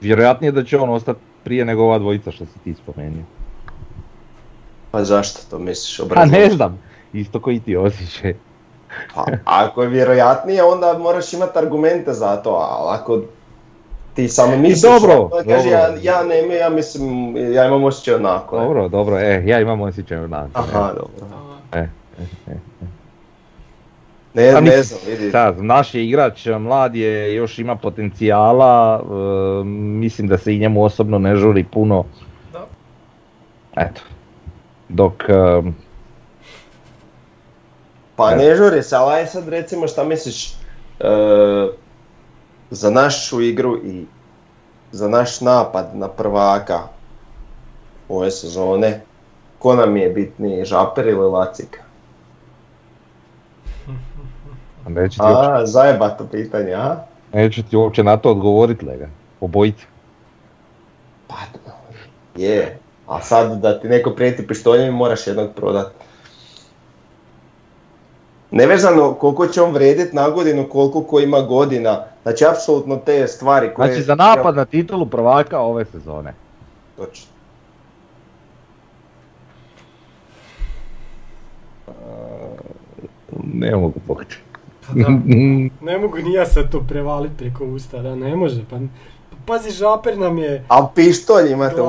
[0.00, 3.22] Vjerojatnije da će on ostati prije nego ova dvojica što si ti spomenuo.
[4.90, 6.38] Pa zašto to misliš A obrazložiti?
[6.40, 6.79] ne znam,
[7.12, 8.35] isto koji ti osjećaj.
[9.14, 13.20] Pa, ako je vjerojatnije, onda moraš imati argumente za to, ali ako
[14.14, 15.70] ti samo misliš, dobro, onda kaže, dobro.
[15.70, 18.59] ja, ja ne, ja mislim, ja imam osjećaj onako.
[18.59, 18.64] ne?
[18.64, 20.51] Dobro, dobro, e, ja imam osjećaj onako.
[20.55, 21.27] Aha, dobro.
[21.73, 21.88] E,
[24.35, 25.31] Ne, Pa ne mislim, znam, vidi.
[25.31, 30.85] Da, naš je igrač, mlad je, još ima potencijala, e, mislim da se i njemu
[30.85, 32.05] osobno ne žuri puno.
[32.53, 32.66] Da.
[33.77, 34.01] Eto,
[34.88, 35.62] dok, e,
[38.16, 40.53] Pa ne žuri se, ali sad recimo šta misliš
[41.01, 41.07] e,
[42.70, 44.06] za našu igru i
[44.92, 46.80] za naš napad na prvaka
[48.09, 49.00] ove sezone,
[49.59, 51.90] ko nam je bitniji, Žaper ili Lacika?
[54.88, 56.96] neću ti, uopće, A, zajebato pitanje, a?
[57.33, 59.09] neću ti uopće na to odgovorit, lega,
[59.40, 59.87] obojica.
[61.28, 61.37] Pa,
[62.37, 65.87] je, a sad da ti neko prijeti pištoljem moraš jednog prodat.
[68.50, 73.74] Nevezano koliko će on vrijediti na godinu, koliko ko ima godina, znači apsolutno te stvari
[73.74, 73.88] koje...
[73.88, 76.34] Znači za napad na titulu prvaka ove sezone.
[76.96, 77.26] Točno.
[83.52, 84.38] Ne mogu poći.
[84.86, 85.08] Pa da.
[85.90, 88.64] Ne mogu ni ja sad to prevalit preko usta, da ne može.
[88.70, 88.76] Pa,
[89.46, 91.86] pazi, žaper nam je A pištolj imate u.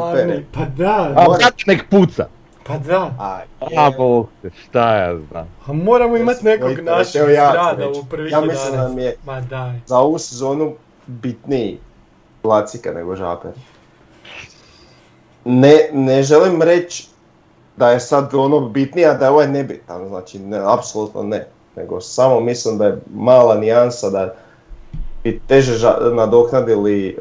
[0.52, 1.26] Pa da, A
[1.68, 2.28] nek puca.
[2.72, 3.12] Pa da.
[3.20, 3.40] A,
[3.78, 5.48] A bog, te, šta ja znam.
[5.68, 8.78] A moramo imati nekog našeg ja u prvih Ja mislim 11.
[8.78, 9.80] da mi je- Ma daj.
[9.86, 10.74] za ovu sezonu
[11.08, 11.80] bitniji
[12.44, 13.52] Lacika nego Žaper.
[15.46, 17.08] Ne, ne želim reći
[17.78, 21.48] da je sad ono bitnije, a da je ovaj nebitan, znači ne, apsolutno ne.
[21.76, 24.34] Nego samo mislim da je mala nijansa da
[25.24, 27.14] bi teže ža- nadoknadili e,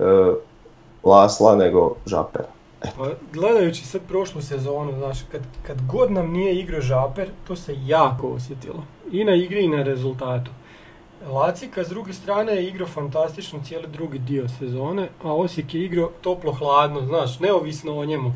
[1.04, 2.48] Lasla nego Žapera.
[2.80, 7.76] Pa, gledajući sad prošlu sezonu, znaš, kad, kad god nam nije igrao žaper, to se
[7.86, 8.84] jako osjetilo.
[9.12, 10.50] I na igri i na rezultatu.
[11.28, 16.10] Lacika s druge strane je igrao fantastično cijeli drugi dio sezone, a Osijek je igrao
[16.20, 18.32] toplo-hladno, znaš, neovisno o njemu.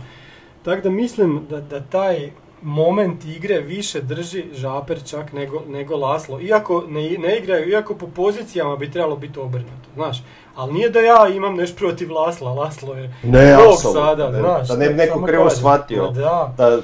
[0.62, 2.30] Tako da mislim da, da taj
[2.64, 6.40] moment igre više drži žaper čak nego, nego Laslo.
[6.40, 10.22] Iako ne, ne igraju, iako po pozicijama bi trebalo biti obrnuto, znaš.
[10.54, 13.56] Ali nije da ja imam nešto protiv Lasla, Laslo je Ne,
[13.92, 14.68] sada, ne, znaš.
[14.68, 16.06] da ne bi neko krivo shvatio.
[16.10, 16.80] Da, Da,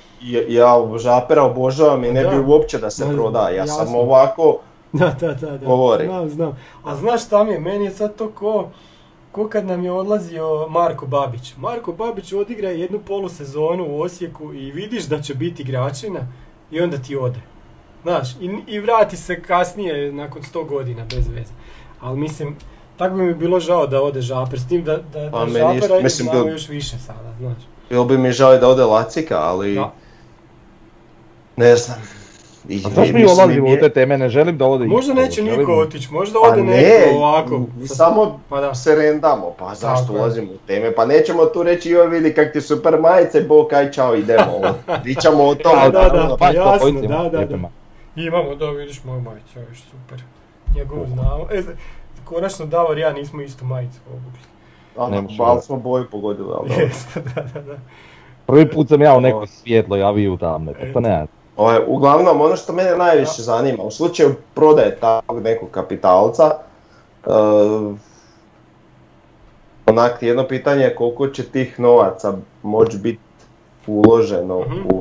[0.49, 2.31] ja, Žapera obožavam i ne Da.
[2.31, 3.85] bi uopće da se proda, ja jasno.
[3.85, 4.59] sam ovako,
[4.93, 5.67] da, da, da, da.
[5.67, 6.07] Govori.
[6.07, 6.59] Znam, znam.
[6.85, 8.69] A znaš šta mi je, meni je sad to ko,
[9.33, 11.55] ko kad nam je odlazio Marko Babić.
[11.57, 16.21] Marko Babić odigra jednu polusezonu u Osijeku i vidiš da će biti igračina
[16.71, 17.41] i onda ti ode.
[18.03, 21.53] Znaš, i, i vrati se kasnije nakon 100 godina bez veze.
[22.01, 22.57] Ali mislim,
[22.97, 25.51] tako bi mi bilo žao da ode Žaper, s tim da, da, da Pa meni
[25.77, 27.63] isto, Žapera mislim, bil- još više sada, znaš.
[27.89, 29.93] bilo bi mi žao da ode Lacika, ali Da.
[31.57, 31.99] ne znam.
[32.69, 35.59] I, A zašto mi ulazimo u te teme, ne želim da ode Možda neće želim-
[35.59, 37.61] niko otići, možda Pa ode ne, neko ovako.
[37.87, 38.75] samo Pa da.
[38.75, 42.53] se rendamo, pa zašto Tako ulazimo u teme, pa nećemo tu reći joj vidi kak
[42.53, 44.61] ti super majice, bo kaj čao idemo,
[45.03, 45.83] pričamo o tome.
[45.83, 46.37] Da, da, da.
[46.41, 47.57] Baš to jasno, da, imamo da, da.
[48.17, 50.23] Imamo, da vidiš moju majicu, je super.
[50.77, 51.47] Njegovu znamo.
[51.53, 51.63] E,
[52.25, 54.41] konačno Davor i ja nismo istu majicu obukli.
[54.97, 56.69] A, ali smo boju pogodili, ali
[57.35, 57.77] da, da, da.
[58.47, 61.01] Prvi put sam ja u neko svjetlo javio u tamne, pa to Eto.
[61.01, 61.27] ne.
[61.61, 66.51] Ovaj, uglavnom, ono što mene najviše zanima, u slučaju prodaje takvog nekog kapitalca,
[67.27, 67.33] uh,
[69.87, 73.21] onak jedno pitanje je koliko će tih novaca moći biti
[73.87, 74.81] uloženo Mhm.
[74.85, 74.99] u,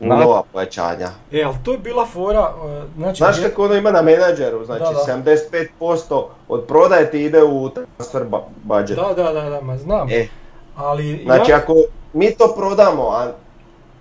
[0.00, 1.08] u Na- nova pojačanja.
[1.32, 3.16] E, ali to je bila fora, e, znači...
[3.18, 5.22] Znaš kako ono ima na menadžeru, znači Da, da.
[6.10, 8.22] 75% od prodaje ti ide u transfer
[8.64, 8.96] budget.
[8.96, 10.08] Da, da, da, da, ma znam.
[10.10, 10.26] E,
[10.76, 11.74] Ali znači ja, ako
[12.12, 13.32] mi to prodamo, a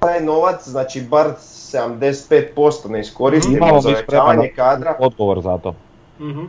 [0.03, 5.73] taj novac, znači bar 75% ne iskoristimo Imamo za spreman kadra, odgovor za to.
[6.19, 6.41] Mhm.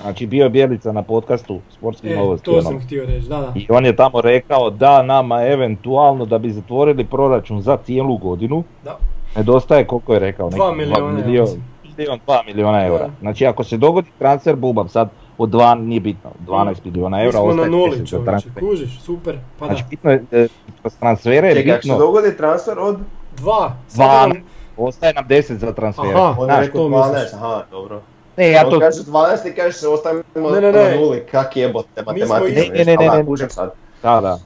[0.00, 2.44] Znači bio je Bjelica na podcastu Sportskih E, novosti.
[2.44, 2.62] to ono.
[2.62, 3.52] sam htio reći, da, da.
[3.54, 8.64] I on je tamo rekao da nama eventualno da bi zatvorili proračun za cijelu godinu,
[8.84, 8.98] Da.
[9.36, 11.64] nedostaje koliko je rekao, Dva nekih miliona, ja milion, mislim.
[11.96, 13.08] milion, dva miliona eura.
[13.20, 15.08] Znači ako se dogodi transfer bubam sad
[15.40, 18.24] od dva, nije bitno, 12 miliona Mi eura, smo na ostaje nuli 10 za čovječe,
[18.24, 18.52] transfer.
[18.60, 19.72] kužiš, super, pa da.
[19.74, 20.46] Znači bitno je, e,
[20.90, 22.98] transfere je Čekaj, ako se bitno, dogodi transfer od,
[23.36, 23.72] Dva.
[23.94, 24.42] dva, on-
[24.78, 26.08] ostaje nam 10 za transfere.
[26.10, 26.34] Aha.
[26.38, 27.32] on Znaš, je rekao to 12, misliš?
[27.34, 28.00] aha, dobro.
[28.36, 29.12] ne, ja to, kaže 12
[29.46, 30.90] i kaže se ostavimo Ne, ne, ne.
[30.90, 32.38] na nuli, kak jebote matematika.
[32.40, 33.24] Ne, ne, ne, ne, da, ne.
[33.24, 33.72] kužim sad.
[34.02, 34.38] da, da.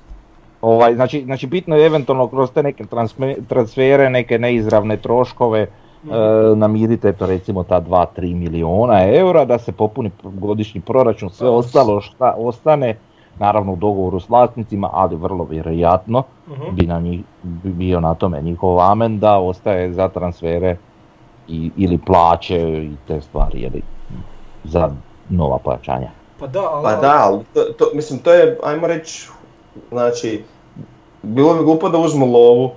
[0.62, 5.66] Ovaj, znači, znači bitno je eventualno kroz te neke transme- transfere, neke neizravne troškove.
[6.06, 6.16] E,
[6.56, 12.00] namirite to recimo ta 2-3 miliona eura da se popuni godišnji proračun, sve Pa, ostalo
[12.00, 12.98] šta ostane
[13.38, 16.62] naravno u dogovoru s vlasnicima, ali vrlo vjerojatno Mhm.
[16.72, 20.76] bi, na njih, bi bio na tome njihov amen da ostaje za transfere
[21.48, 23.82] i, ili plaće i te stvari, jeli,
[24.64, 24.90] za
[25.28, 26.10] nova plaćanja.
[26.40, 26.84] Pa da, ali...
[26.84, 29.28] Pa da, ali to, to- mislim to je, ajmo reći,
[29.90, 30.44] znači,
[31.22, 32.70] bilo bi glupo da uzmu lovu,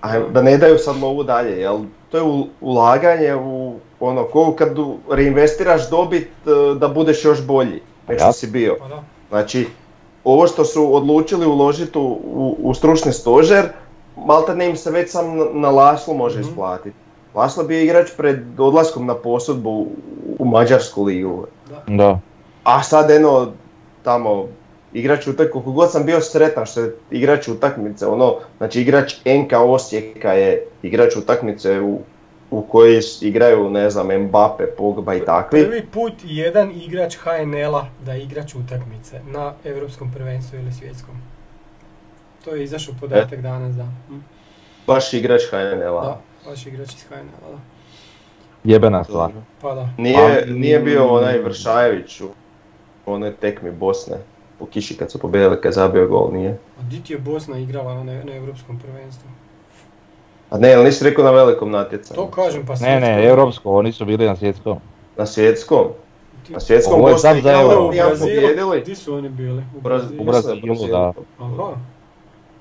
[0.00, 1.78] a da ne daju sad lovu dalje, jel?
[2.12, 2.24] To je
[2.60, 4.68] ulaganje u ono, ko kad
[5.10, 8.76] reinvestiraš dobit e, da budeš još bolji nego što si bio.
[8.80, 9.02] Pa da.
[9.28, 9.66] Znači,
[10.24, 13.68] ovo što su odlučili uložiti u, u, u stručni stožer,
[14.16, 16.48] malta ne im se već sam na, na Laslo može Mhm.
[16.48, 16.96] isplatiti.
[17.34, 19.86] Laslo bio igrač pred odlaskom na posudbu u,
[20.38, 21.46] u Mađarsku ligu.
[21.86, 22.18] Da.
[22.64, 23.52] A sad eno,
[24.02, 24.46] tamo,
[24.92, 29.52] igrač utak, koliko god sam bio sretan što je igrač utakmice, ono, znači igrač NK
[29.52, 32.00] Osijeka je igrač utakmice u,
[32.50, 35.64] u kojoj igraju, ne znam, Mbappe, Pogba i takvi.
[35.64, 41.14] Prvi put jedan igrač HNL-a da je igrač utakmice na Europskom prvenstvu ili svjetskom.
[42.44, 43.84] To je izašao podatak danas, da.
[43.84, 44.24] Mm.
[44.86, 46.02] Baš igrač HNL-a.
[46.02, 47.58] Da, baš igrač iz HNL-a, da.
[48.64, 49.30] Jebena stvar.
[49.60, 49.88] Pa da.
[49.98, 51.10] Nije, Pa, nije bio mm.
[51.10, 52.28] onaj Vršajević u
[53.06, 54.16] onoj tekmi Bosne.
[54.62, 56.50] U kiši kad su pobjedili, kad je zabio gol, nije.
[56.50, 59.28] A di ti je Bosna igrala na, na Europskom prvenstvu?
[60.50, 62.16] A ne, ali nisi rekao na velikom natjecanju.
[62.16, 63.00] To kažem, pa Ne, svjetsko.
[63.00, 64.78] ne, europsko, oni su bili na svjetskom.
[65.16, 65.86] Na svjetskom.
[66.48, 67.86] Na svjetskom Ovo je Bosna sad i za Hrvatska Euro.
[67.86, 68.82] u nijednom Brazilu, pobjedili.
[68.82, 69.62] di su oni bili?
[69.76, 70.22] U Braz- Brazilu.
[70.22, 71.12] U Brazilu, da.
[71.40, 71.72] Aha.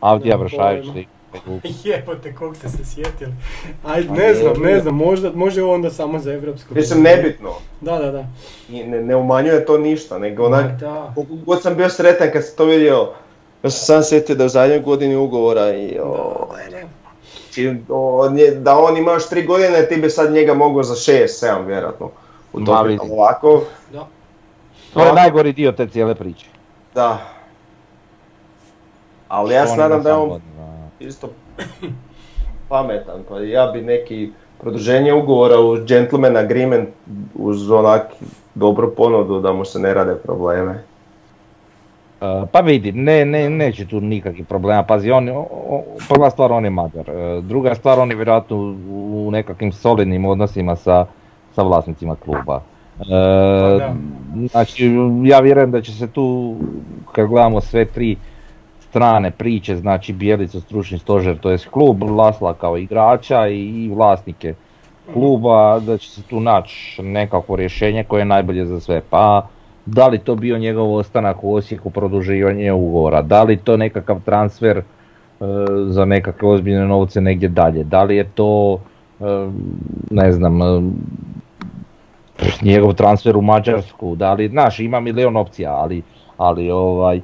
[0.01, 1.07] Avdija Vršajević.
[1.83, 3.33] Jebote, kog ste se sjetili.
[3.85, 6.73] Aj, ne znam, ne znam, možda, može onda samo za Evropsko.
[6.73, 7.49] Mislim, nebitno.
[7.81, 8.25] Da, da, da.
[8.69, 11.13] Ni- Ne, ne umanjuje to ništa, nego onak, da.
[11.45, 13.09] god sam bio sretan kad sam to vidio,
[13.63, 16.47] ja sam sam sjetio da u zadnjoj godini ugovora i o,
[17.89, 21.39] o, nje- da on ima još tri godine, ti bi sad njega mogao za šest,
[21.39, 22.09] sedam vjerojatno.
[22.53, 22.99] U vidi.
[23.03, 23.63] ovako,
[23.93, 24.07] Da.
[24.93, 26.45] To je najgori dio te cijele priče.
[26.95, 27.19] da.
[29.27, 30.41] Ali ja se nadam da je on.
[31.07, 31.29] Isto
[32.69, 36.89] pametan, pa ja bi neki produženje ugovora uz gentleman agreement
[37.35, 38.01] uz onak
[38.55, 40.83] dobru ponudu da mu se ne rade probleme.
[42.21, 46.51] Uh, Pa vidi, ne, ne, neće tu nikakvih problema, pazi, on, o- o- prva stvar
[46.51, 48.71] on je Mađar, Uh, druga stvar on je vjerojatno u,
[49.27, 51.05] u nekakvim solidnim odnosima sa,
[51.55, 52.61] sa vlasnicima kluba.
[52.99, 53.05] Uh.
[54.51, 54.91] Znači,
[55.23, 56.55] ja vjerujem da će se tu,
[57.11, 58.17] kad gledamo sve tri
[58.91, 64.53] strane priče, znači Bijelica, stručni stožer, to jest klub, Lasla kao igrača i, vlasnike
[65.13, 69.01] kluba, da će se tu naći nekakvo rješenje koje je najbolje za sve.
[69.09, 69.47] Pa
[69.85, 74.77] da li to bio njegov ostanak u Osijeku, produživanje ugovora, da li to nekakav transfer
[74.77, 74.83] e,
[75.87, 78.79] za nekakve ozbiljne novce negdje dalje, da li je to
[79.19, 79.23] e,
[80.11, 80.81] ne znam e,
[82.61, 86.01] njegov transfer u Mađarsku, da li, znaš, ima milion opcija, ali,
[86.37, 87.21] ali ovaj,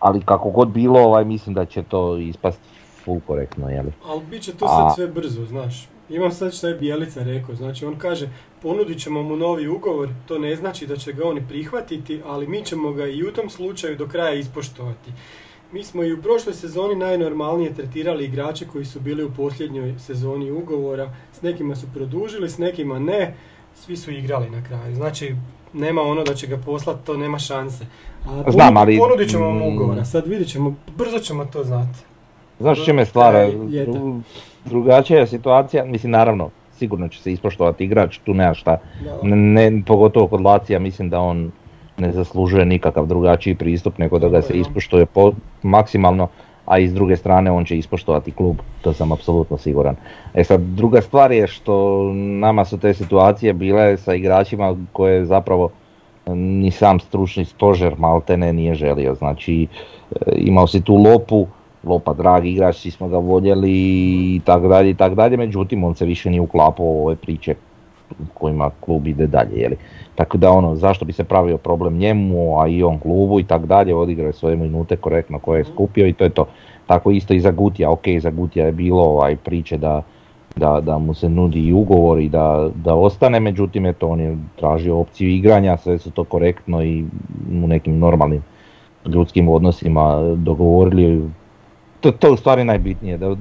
[0.00, 2.60] ali kako god bilo, ovaj, mislim da će to ispast
[3.04, 3.92] full korektno, jeli?
[4.06, 5.88] Ali bit će to A- sad sve brzo, znaš.
[6.08, 8.28] Imam sad što je Bijelica rekao, znači on kaže
[8.62, 12.64] ponudit ćemo mu novi ugovor, to ne znači da će ga oni prihvatiti, ali mi
[12.64, 15.12] ćemo ga i u tom slučaju do kraja ispoštovati.
[15.72, 20.50] Mi smo i u prošloj sezoni najnormalnije tretirali igrače koji su bili u posljednjoj sezoni
[20.50, 23.34] ugovora, s nekima su produžili, s nekima ne,
[23.74, 24.94] svi su igrali na kraju.
[24.94, 25.36] Znači,
[25.72, 27.84] nema ono da će ga poslati, to nema šanse.
[28.46, 29.74] A Znam, ali- ponudit ćemo mu mm.
[29.74, 31.98] ugovora, sad vidjet ćemo, brzo ćemo to znati.
[32.60, 33.34] Znaš čime je stvar?
[34.64, 38.78] Drugačija je situacija, mislim naravno, sigurno će se ispoštovati igrač, tu nema šta.
[39.22, 39.36] Ne,
[39.70, 41.50] ne- pogotovo kod Lacija mislim da on
[41.98, 46.28] ne zaslužuje nikakav drugačiji pristup nego da ga se ispoštuje po, maksimalno,
[46.70, 49.96] a i s druge strane on će ispoštovati klub, to sam apsolutno siguran.
[50.34, 55.70] E sad, druga stvar je što nama su te situacije bile sa igračima koje zapravo
[56.34, 59.14] ni sam stručni stožer maltene nije želio.
[59.14, 59.66] Znači,
[60.10, 61.46] e, imao si tu Lopu,
[61.84, 65.94] Lopa dragi igrač, svi smo ga voljeli i tako dalje i tako dalje, međutim on
[65.94, 67.54] se više nije uklapao u ove priče
[68.34, 69.76] kojima klub ide dalje, jeli.
[70.14, 73.66] Tako da ono, zašto bi se pravio problem njemu, a i on klubu i tako
[73.66, 76.46] dalje, odigrao je svoje minute korektno koje je skupio i to je to.
[76.86, 80.02] Tako isto i za Gutija, ok, za Gutija je bilo ovaj priče da,
[80.56, 84.38] da, da mu se nudi i ugovor i da, da ostane, međutim eto on je
[84.56, 87.04] tražio opciju igranja, sve su to korektno i
[87.64, 88.42] u nekim normalnim
[89.06, 91.30] ljudskim odnosima dogovorili.
[92.00, 93.36] To, to je u stvari najbitnije, da,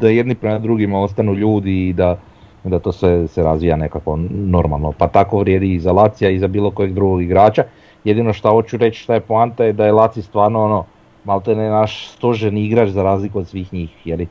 [0.00, 2.18] da jedni prema drugima ostanu ljudi i da,
[2.64, 4.92] da to sve se razvija nekako normalno.
[4.98, 7.64] Pa tako vrijedi i za Lacija i za bilo kojeg drugog igrača.
[8.04, 10.84] Jedino što hoću reći šta je poanta je da je Laci stvarno ono,
[11.24, 14.26] malte ne naš stožerni igrač za razliku od svih njih, jeli?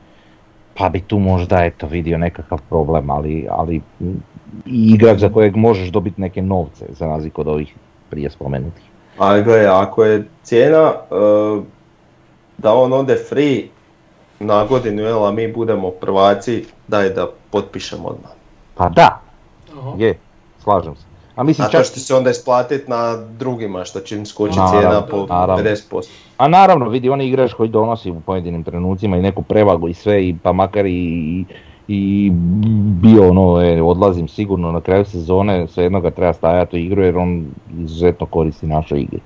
[0.74, 3.80] Pa bi tu možda eto vidio nekakav problem, ali, ali
[4.66, 7.74] igrač za kojeg možeš dobiti neke novce za razliku od ovih
[8.10, 8.84] prije spomenutih.
[9.18, 10.94] Ali gledaj, ako je cijena e,
[12.58, 13.62] da on ode free
[14.40, 18.30] na godinu, jel, a mi budemo prvaci, daj da potpišemo odmah.
[18.74, 19.20] Pa da,
[19.78, 19.92] Aha.
[19.98, 20.18] je,
[20.62, 21.04] slažem se.
[21.36, 24.58] A mislim A čak, to će se onda isplatit na drugima što će im skočiti
[24.58, 25.64] Naravno, cijena po naravno.
[25.64, 26.08] 50%.
[26.36, 29.94] a naravno vidi on je igrač koji donosi u pojedinim trenucima i neku prevagu i
[29.94, 31.44] sve, i pa makar i,
[31.88, 32.30] i
[33.02, 37.18] bio ono, e, odlazim sigurno na kraju sezone, svejedno ga treba stajati u igru jer
[37.18, 37.46] on
[37.78, 39.20] izuzetno koristi našoj igri.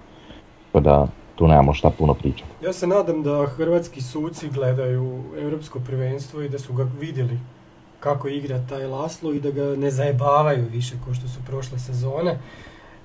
[0.73, 1.07] Tako da
[1.39, 2.51] tu nemamo šta puno pričati.
[2.65, 7.39] Ja se nadam da hrvatski suci gledaju europsko prvenstvo i da su ga vidjeli
[8.01, 12.39] kako igra taj Laslo i da ga ne zajebavaju više kao što su prošle sezone.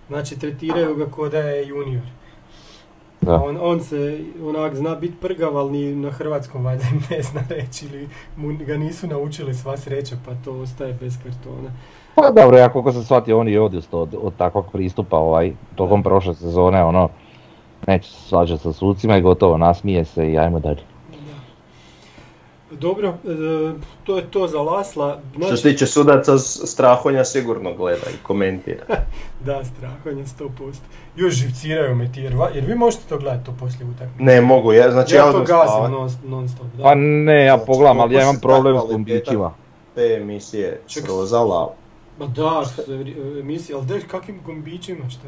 [0.07, 2.03] Znači tretiraju ga kao da je junior.
[3.21, 3.43] Da.
[3.43, 7.85] On, on se onak zna biti prgav, ali ni na hrvatskom valjda ne zna reći
[7.85, 11.69] ili mu ga nisu naučili sva sreća pa to ostaje bez kartona.
[12.15, 16.03] Pa dobro, ja koliko sam shvatio on je odustao od, od takvog pristupa ovaj, tokom
[16.03, 17.09] prošle sezone, ono,
[17.87, 20.81] neće se svađati sa sucima i gotovo, nasmije se i ajmo dalje.
[22.71, 23.13] Dobro, e,
[24.03, 25.19] to je to za Lasla.
[25.31, 28.83] Što Znači, se tiče sudaca, Strahonja sigurno gleda i komentira.
[29.39, 30.49] Da, strahanje 100%.
[31.15, 34.23] Još živciraju me ti, jer, va- jer vi možete to gledati to poslije utakmice.
[34.23, 35.91] Ne mogu, ja, znači ja, ja to gazim spavat.
[35.91, 36.83] non, non stop, da.
[36.83, 39.53] Pa ne, ja Znači, pogledam, ali ja imam problem s gumbićima.
[39.95, 41.73] Te emisije Ček, srozala.
[42.19, 42.93] Ma da, što
[43.39, 45.27] emisija, ali deš kakvim gombićima, šta?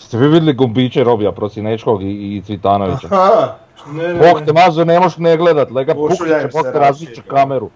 [0.00, 3.06] Ste vi vidjeli gumbiće Robija Prosinečkog i, i Cvitanovića?
[3.10, 3.54] Aha,
[3.86, 7.10] Ne, ne, Bog te mazo, ne možeš ne gledat, lega pukće, se Bog te različe
[7.10, 7.28] rašiče.
[7.28, 7.70] kameru.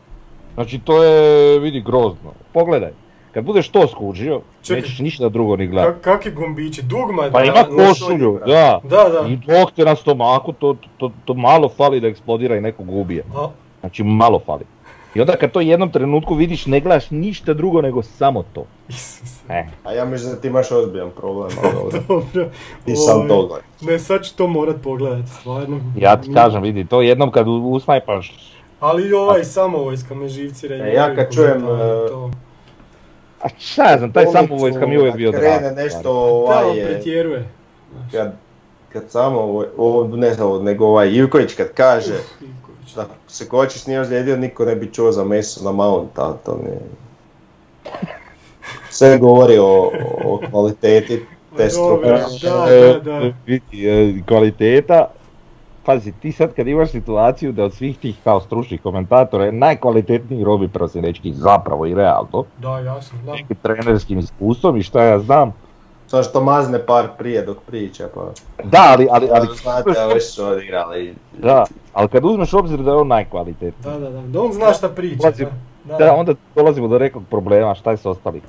[0.54, 1.18] Znači to je,
[1.58, 2.32] vidi, grozno.
[2.52, 2.90] Pogledaj,
[3.32, 4.80] kad budeš to skužio, Čekaj.
[4.80, 5.94] nećeš ništa drugo ni gledat.
[5.94, 6.82] Ka, kakvi gombići?
[6.82, 7.22] Dugma?
[7.32, 8.80] Pa da, ima košulju, da.
[8.82, 9.28] Da, da.
[9.28, 13.24] I dok te na stomaku, to, to, to malo fali da eksplodira i nekog ubije.
[13.80, 14.64] Znači malo fali.
[15.14, 18.64] I onda kad to jednom trenutku vidiš, ne gledaš ništa drugo nego samo to.
[19.48, 22.00] E, a ja mislim da ti imaš ozbiljan problem, ali dobro.
[22.08, 22.48] Dobro.
[22.84, 23.62] Ti sam to gledaj.
[23.82, 25.80] Ne, sad ću to morat pogledati, stvarno.
[25.96, 28.50] ja ti kažem, vidi, to jednom kad u- usnajpaš,
[28.80, 30.76] Ali i ovaj samovojska me živcira.
[30.76, 32.30] i E, ja kad čujem, komentari, e, to.
[33.40, 35.58] a šta ja znam, taj samovojska mi je uvijek bio Kad drag.
[35.58, 37.48] krene nešto Da, ovaj on je, pretjeruje.
[38.12, 38.32] kad,
[38.88, 42.14] kad samo, ovo, ovo, ne znam, nego ovaj Ivković kad kaže
[42.96, 46.58] Da se Kočić nije ozlijedio, niko ne bi čuo za meso na mount, a to
[46.62, 46.80] mi je...
[48.90, 49.90] Sve govori o,
[50.24, 51.26] o kvaliteti
[51.56, 53.32] te Dobro, struke.
[53.72, 55.06] e, kvaliteta,
[55.84, 60.44] pazi, ti sad kad imaš situaciju da od svih tih kao stručnih komentatora je najkvalitetniji
[60.44, 63.32] Robi Prosinečki zapravo i realno, Da, jasno, da.
[63.32, 65.52] nekim trenerskim iskustvom i šta ja znam.
[66.14, 68.20] Samo što mazne par prije dok priča, pa...
[68.64, 71.14] Da, ali, ali, ali, Ali, znate, ovi su odigrali.
[71.34, 74.20] da, ali kad uzmeš u obzir da je on najkvalitetniji, Da, da, da.
[74.22, 75.22] Da on zna šta priča.
[75.22, 75.46] Ulazi-
[75.84, 78.42] Da, da, onda dolazimo do nekog problema, šta je s ostalih.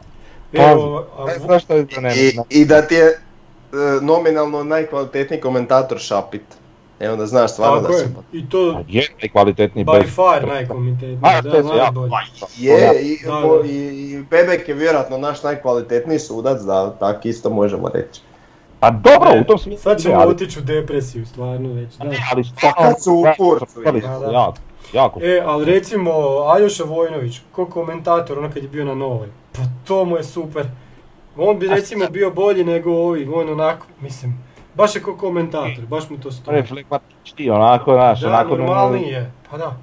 [0.53, 3.17] Evo, a- Ne znaš šta je za ne, I, I da ti je e,
[4.01, 6.41] nominalno najkvalitetniji komentator Šapit.
[6.99, 8.03] E onda znaš stvarno Tako da je.
[8.03, 8.09] su...
[8.31, 11.19] I to Pa je najkvalitetniji by far najkomitetniji.
[11.21, 12.11] A, Da, je sve, ja, najbolji.
[12.57, 13.75] Je, i, Da, i,
[14.11, 18.21] i Bebek je vjerojatno naš najkvalitetniji sudac, da tak isto možemo reći.
[18.79, 19.83] Pa dobro, u tom smislu.
[19.83, 21.93] Sad ćemo ali- otići u depresiju, stvarno već.
[21.95, 22.03] Da.
[22.03, 24.31] Ne, ali Pa kad su u stvarno, kurcu, stvarno, da, da.
[24.31, 24.57] Jako,
[24.93, 25.19] jako.
[25.23, 26.11] E, ali recimo
[26.47, 30.65] Aljoša Vojnović, ko komentator, ono kad je bio na Novoj, pa to mu je super.
[31.37, 34.43] On bi recimo bio bolji nego ovi, on onako, mislim,
[34.75, 36.57] baš je ko komentator, baš mu to stoji.
[36.57, 38.57] je flegmatičniji, onako, znaš, Da, onako...
[38.57, 39.75] normalniji je, pa da.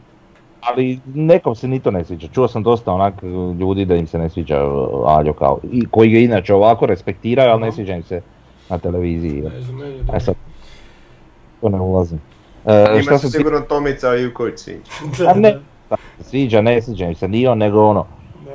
[0.61, 2.29] Ali nekom se ni to ne sviđa.
[2.29, 3.15] Čuo sam dosta onak
[3.61, 7.51] ljudi da im se ne sviđa uh, Aljo kao, i koji ga inače ovako respektiraju,
[7.51, 8.21] ali ne sviđa im se
[8.69, 9.43] na televiziji.
[9.43, 10.35] Ne znam, meni je E sad,
[11.61, 12.21] to ne ulazim.
[12.67, 14.81] E, Ima šta se sigurno Tomica Ivković sviđa.
[15.25, 15.59] Da, A ne.
[16.21, 18.07] sviđa, ne sviđa im se ni on, nego ono,
[18.45, 18.53] da.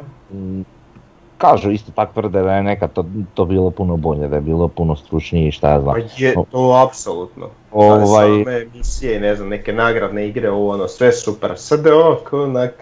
[1.37, 4.67] Kažu isto tak tvrde da je nekad to, to bilo puno bolje, da je bilo
[4.67, 5.93] puno stručnije i šta ja znam.
[5.93, 7.49] Pa je to apsolutno.
[7.71, 11.53] Ovaj, Same emisije, ne znam, neke nagradne igre, ovo ono, sve super.
[11.55, 12.73] Sad je ovako, onak...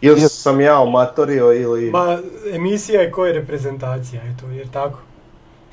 [0.00, 1.90] Ili sam ja omatorio ili...
[1.90, 2.18] Ma,
[2.52, 4.98] emisija je koja je reprezentacija, eto, jer tako.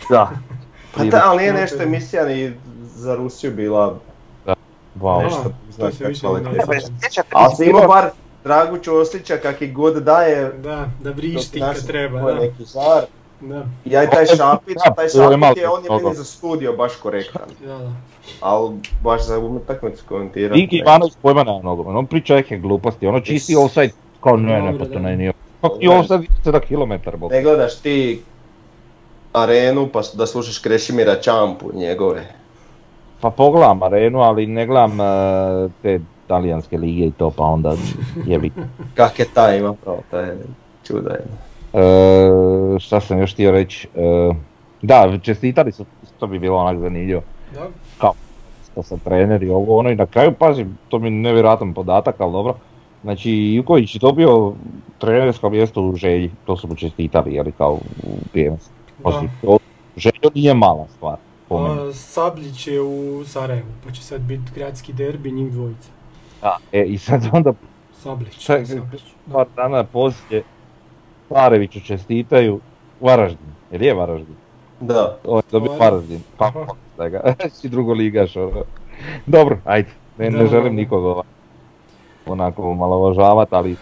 [0.09, 0.29] da.
[0.95, 2.53] Pa da, ali nije nešto emisija ni
[2.95, 3.99] za Rusiju bila
[5.01, 5.23] Wow.
[5.23, 6.63] nešto to znaš se više ne.
[7.31, 8.09] Ali se ima bar
[8.43, 12.41] Dragu Ćosića kak i god daje, Da, da vrišti kad treba, je da.
[12.41, 13.03] neki žar.
[13.41, 16.73] Da, Ja i taj Šapit, Da, taj to je je, on je meni za studio
[16.73, 17.41] baš korektan.
[17.59, 17.91] da, da.
[18.41, 18.69] Ali
[19.03, 20.61] baš za utakmicu komentirati.
[20.61, 23.57] Viki Ivanović pojma nema nogomet, on priča neke gluposti, ono čisti Is.
[23.57, 24.99] offside, kao ne, ne, pa to da.
[24.99, 25.33] ne, nije.
[25.61, 26.59] Kako ti offside 7
[27.01, 27.31] km, bok.
[27.31, 28.21] Ne gledaš ti
[29.33, 32.25] arenu pa da slušaš Krešimira Čampu njegove.
[33.21, 35.05] Pa pogledam arenu, ali ne gledam e,
[35.81, 37.73] te talijanske lige i to, pa onda
[38.25, 38.51] jebi.
[38.97, 40.37] Kak je taj ima pravo, taj je
[40.83, 41.25] čuda je.
[41.73, 43.87] E, šta sam još htio reći?
[43.95, 44.33] E,
[44.81, 45.85] da, čestitali su
[46.19, 47.21] to bi bilo onak zanimljivo.
[47.53, 48.11] Da.
[48.71, 52.15] Što sam trener i ovo ono i na kraju, pazi, to mi je nevjerojatan podatak,
[52.21, 52.55] ali dobro.
[53.03, 54.53] Znači, Juković je dobio
[54.97, 58.57] trenersko mjesto u želji, to su mu čestitali, jeli, kao u.
[59.03, 59.57] Da.
[59.97, 61.17] Željo nije mala stvar,
[61.47, 61.89] po meni.
[61.89, 65.89] A, Sablić je u Sarajevu, pa će sad biti gradski derbi, njih dvojica.
[66.41, 67.53] Da, e, I sad onda
[67.93, 68.37] Sablić.
[68.37, 69.01] Čekaj, Sablić.
[69.25, 69.33] Da.
[69.33, 70.43] par dana poslije
[71.29, 72.59] Pareviću čestitaju
[73.01, 74.35] Varaždin, jer je Varaždin,
[74.81, 75.17] Da.
[75.25, 76.19] on je dobio Varaždin.
[76.37, 76.51] Pa
[76.97, 77.21] da ga,
[77.51, 78.63] si drugo ligaš, ono.
[79.25, 81.23] Dobro, ajde, ne, ne želim nikog ova-
[82.25, 83.75] onako omalovažavat, ali e,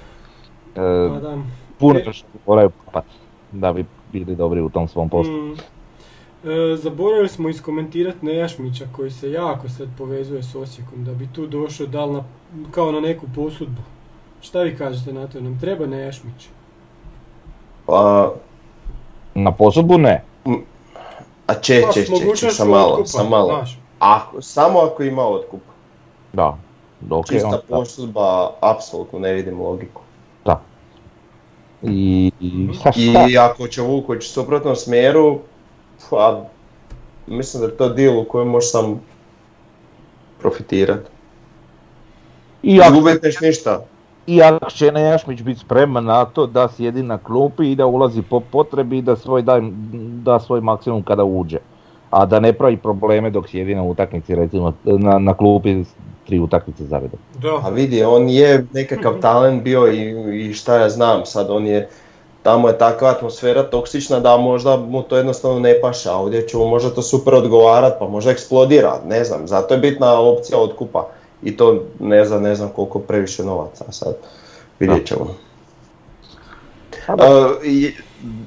[1.10, 1.38] Pa da.
[1.80, 2.04] puno E.
[2.06, 3.06] još moraju papat
[3.52, 5.34] da bi bili dobri u tom svom poslu.
[5.34, 5.52] Mm.
[6.44, 11.48] E, zaboravili smo iskomentirati Nejašmića koji se jako sad povezuje s Osijekom, da bi tu
[11.48, 12.24] došao dal na,
[12.72, 13.82] kao na neku posudbu.
[14.42, 15.42] Šta vi kažete na to?
[15.42, 16.48] Nam treba Nejašmić?
[17.86, 18.32] Pa,
[19.36, 20.24] Na posudbu ne.
[21.48, 23.66] a če, Pa, če, če, če, sam malo, otkupa, sam malo.
[24.00, 25.62] Ako, samo ako ima otkup.
[26.34, 26.58] Da.
[27.02, 30.02] Dok je Čista on, posudba, apsolutno ne vidim logiku.
[30.46, 30.60] da.
[31.84, 33.26] I, i sa šta?
[33.30, 35.40] I ako će Vuković u suprotnom smjeru,
[36.10, 36.44] pa,
[37.28, 39.02] mislim da je to deal u kojem možeš sam
[40.40, 41.10] profitirati.
[42.68, 43.82] I Ne ako- gubitneš ništa.
[44.28, 48.22] I ako će Nejašmić biti spreman na to da sjedi na klupi i da ulazi
[48.22, 49.62] po potrebi i da svoj da,
[50.24, 51.58] da svoj maksimum kada uđe.
[52.12, 55.84] A da ne pravi probleme dok sjedi na utakmici, recimo na, na klupi
[56.28, 57.20] tri utakmice za redom.
[57.42, 57.60] Da.
[57.64, 61.90] A vidi, on je nekakav talent bio i, i šta ja znam, sad on je,
[62.44, 66.58] tamo je takva atmosfera toksična da možda mu to jednostavno ne paša, a ovdje će
[66.58, 71.08] mu možda to super odgovarat, pa možda eksplodira, ne znam, zato je bitna opcija otkupa
[71.44, 74.16] i to ne znam, ne znam koliko previše novaca sad,
[74.80, 75.26] vidjet ćemo.
[77.08, 77.94] A E, i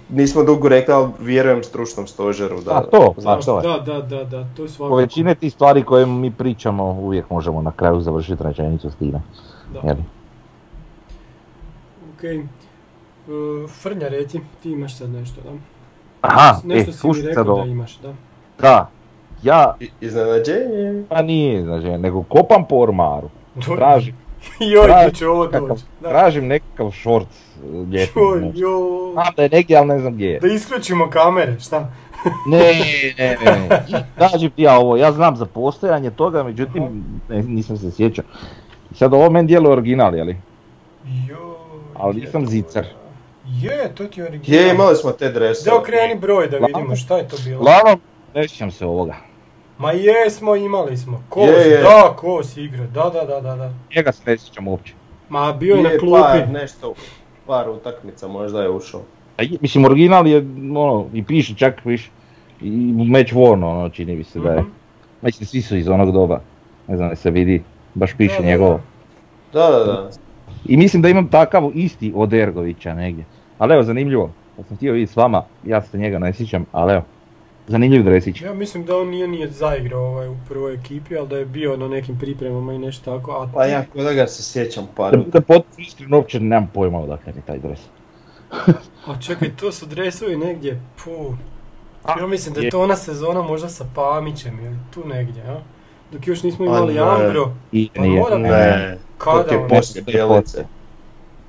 [0.09, 2.77] nismo dugo rekli, ali vjerujem stručnom stožeru da...
[2.77, 3.69] A to, pa to je.
[3.69, 4.97] Da, da, da, da, to je svakako.
[4.97, 9.21] većine tih stvari koje mi pričamo uvijek možemo na kraju završiti rečenicu s time.
[9.73, 9.81] Da.
[9.89, 9.97] Jel?
[12.15, 12.25] Ok.
[12.25, 12.39] E,
[13.69, 15.51] Frnja, reci, ti imaš sad nešto, da?
[16.21, 18.15] Aha, e, Nešto si mi rekao da imaš, da.
[18.59, 18.91] Da,
[19.43, 21.05] ja, Iznenađenje.
[21.09, 23.29] pa nije, znači, nego kopam po ormaru,
[23.77, 24.15] tražim,
[24.61, 25.83] Joj, tražim će ovo doći.
[26.01, 26.09] Da.
[26.09, 27.29] tražim nekakav šort
[27.93, 28.23] ljetni.
[28.23, 29.13] Joj, joj.
[29.13, 30.41] Znam da je negdje, ali ne znam gdje je.
[30.41, 31.93] Da isključimo kamere, šta?
[32.47, 32.73] Ne,
[33.19, 37.91] ne, ne, Kažem ti ja ovo, ja znam za postojanje toga, međutim ne, nisam se
[37.91, 38.25] sjećao.
[38.95, 40.37] Sad ovo meni djeluje original, jeli?
[41.29, 41.39] Joj.
[41.95, 42.85] Ali nisam zicar.
[43.47, 44.61] Je, to ti je original.
[44.61, 45.71] Je, imali smo te dresove.
[45.71, 47.61] Da okreni broj da vidimo šta je to bilo.
[47.61, 48.01] Uglavnom,
[48.35, 49.30] ne sjećam se ovoga.
[49.81, 51.23] Ma jesmo, imali smo.
[51.29, 51.79] Kos, Je, je.
[51.79, 52.85] da, Kos igra.
[52.85, 53.73] Da, da, da, da, da.
[53.97, 54.95] Njega se ne sjećam uopće.
[55.29, 56.53] Ma bio je na Par, klupi.
[56.53, 56.95] nešto,
[57.47, 59.01] par utakmica možda je ušao.
[59.37, 60.39] A je- Mislim, original je,
[60.71, 62.11] ono, i piše, čak piše,
[62.61, 62.71] i
[63.07, 64.61] match worn, ono, čini mi se da je.
[64.61, 64.71] Mhm.
[65.23, 66.41] Mislim, svi su iz onog doba.
[66.89, 67.63] Ne znam, da se vidi,
[67.95, 68.81] baš piše Da, da, njegovo.
[69.53, 70.11] Da, da, da.
[70.67, 73.25] I mislim da imam takav isti od Ergovića negdje.
[73.59, 74.31] Ali evo, zanimljivo.
[74.59, 77.03] Ja sam htio vidjeti s vama, ja se njega ne sjećam, ali evo.
[77.71, 78.43] Zanimljiv dresić.
[78.43, 81.77] Ja mislim da on nije nije zaigrao ovaj u prvoj ekipi, ali da je bio
[81.77, 83.31] na nekim pripremama i nešto tako.
[83.33, 86.41] A Pa ti- ja kod da ga se sjećam par Da budem potpuno iskren, uopće
[86.41, 87.79] nemam pojma odakle mi taj dres.
[89.07, 91.35] A čekaj, to su dresovi negdje, puh.
[92.21, 92.71] Ja mislim da je.
[92.71, 95.61] to ona sezona možda sa Pamićem ili tu negdje, a?
[96.13, 97.01] Dok još nismo Pa imali ne.
[97.01, 97.53] Ambro.
[97.73, 98.21] I Pa nije.
[98.21, 100.65] mora Ne, to Kada ti je poslije Bjelice.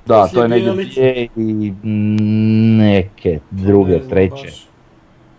[0.06, 1.72] Da, to je negdje i
[2.78, 4.66] neke druge, Ne znam treće, baš.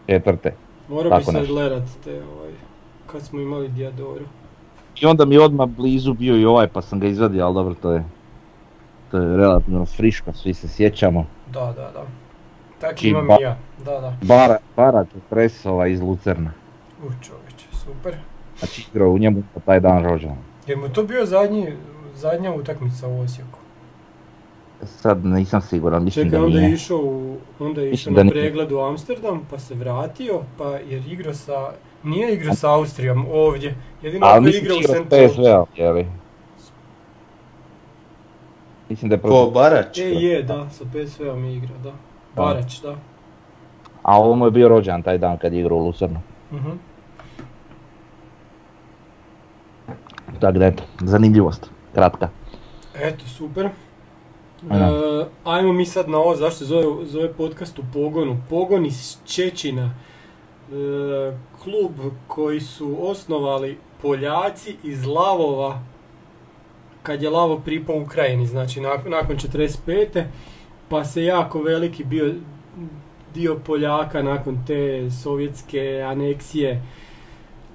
[0.08, 0.54] četvrte.
[0.88, 1.54] Morao bi Tako sad nešto.
[1.54, 2.52] gledat te ovaj,
[3.12, 4.26] kad smo imali Diadoru.
[5.02, 7.74] I onda mi je odmah blizu bio i ovaj pa sam ga izvadio, ali dobro
[7.74, 8.04] to je,
[9.12, 11.26] to je relativno friško, svi se sjećamo.
[11.54, 12.04] Da, da, da.
[12.82, 14.18] Tak Čim imam ba- i ja, da, da.
[14.22, 16.52] Bara, Barat Pres ovaj iz Lucerna.
[17.00, 18.16] U čovječe, super.
[18.60, 20.36] Znači igrao u njemu po taj dan rođena.
[20.68, 21.74] Je mu to bio zadnji,
[22.16, 23.60] zadnja utakmica u Osijeku?
[24.86, 28.72] Sad nisam siguran, mislim Čekaj, da onda je išao, u, onda je išao na pregled
[28.72, 31.72] u Amsterdam, pa se vratio, pa jer igrao sa,
[32.04, 35.78] nije igrao sa Austrijom ovdje, jedino Ali ako je igrao u igra St.
[35.78, 36.08] jeli?
[38.90, 39.54] Mislim da je Ko, protiv...
[39.54, 39.98] Barać?
[39.98, 41.92] E, je, da, sa PSV-om je igrao, da.
[42.36, 42.96] Barać, da.
[44.04, 46.20] A ovo mu je bio rođen taj dan kad je igrao u Lucernu.
[46.52, 46.70] Mhm.
[50.40, 52.30] Tako da eto, zanimljivost, kratka.
[52.96, 53.70] Eto, super.
[54.72, 58.38] E, ajmo mi sad na ovo, zašto se zove, zove podcast u Pogonu.
[58.50, 59.84] Pogon iz Čečina.
[59.84, 61.92] E, klub
[62.28, 65.82] koji su osnovali Poljaci iz Lavova,
[67.04, 70.24] kad je Lavo pripao Ukrajini, znači nakon, nakon 45.
[70.90, 72.34] Pa se jako veliki bio
[73.34, 76.82] dio Poljaka nakon te sovjetske aneksije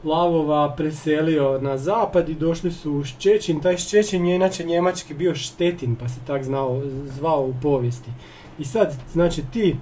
[0.05, 3.61] Lavova preselio na zapad i došli su u Ščećin.
[3.61, 8.11] Taj Ščećin je inače njemački bio Štetin, pa se tak znao, zvao u povijesti.
[8.59, 9.77] I sad, znači ti e,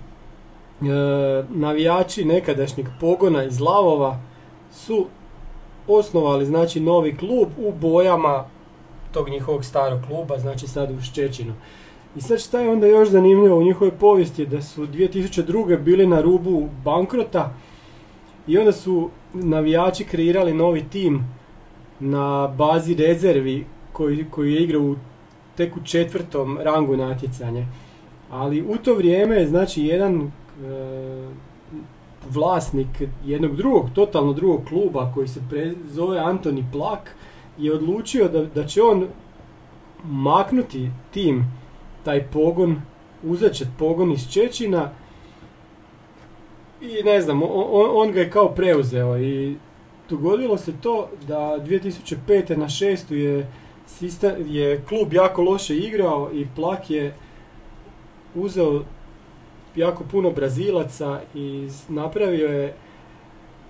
[1.48, 4.18] navijači nekadašnjeg pogona iz Lavova
[4.72, 5.06] su
[5.88, 8.44] osnovali znači novi klub u bojama
[9.12, 11.54] tog njihovog starog kluba, znači sad u Ščećinu.
[12.16, 15.78] I sad šta je onda još zanimljivo u njihovoj povijesti je da su 2002.
[15.78, 17.54] bili na rubu bankrota
[18.46, 19.10] i onda su
[19.42, 21.24] navijači kreirali novi tim
[22.00, 24.96] na bazi rezervi koji, koji je igrao u,
[25.56, 27.66] tek u četvrtom rangu natjecanja.
[28.30, 30.28] Ali u to vrijeme, znači, jedan e,
[32.30, 37.16] vlasnik jednog drugog, totalno drugog kluba koji se pre, zove Antoni Plak
[37.58, 39.06] je odlučio da, da će on
[40.04, 41.44] maknuti tim,
[42.04, 42.80] taj pogon,
[43.22, 44.90] uzet pogon iz Čečina
[46.80, 49.56] i ne znam, on, on ga je kao preuzeo i
[50.08, 52.56] dogodilo se to da 2005.
[52.56, 53.46] na šestu je,
[54.46, 57.14] je klub jako loše igrao i Plak je
[58.34, 58.82] uzeo
[59.76, 62.74] jako puno Brazilaca i napravio je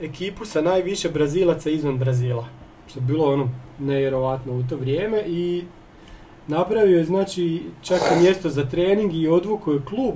[0.01, 2.49] ekipu sa najviše Brazilaca izvan Brazila.
[2.87, 3.49] Što je bilo ono
[3.79, 5.65] nevjerovatno u to vrijeme i
[6.49, 10.15] napravio je znači čak i mjesto za trening i odvukao je klub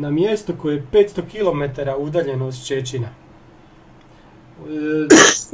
[0.00, 3.08] na mjesto koje je 500 km udaljeno od Čečina.
[3.08, 3.12] E,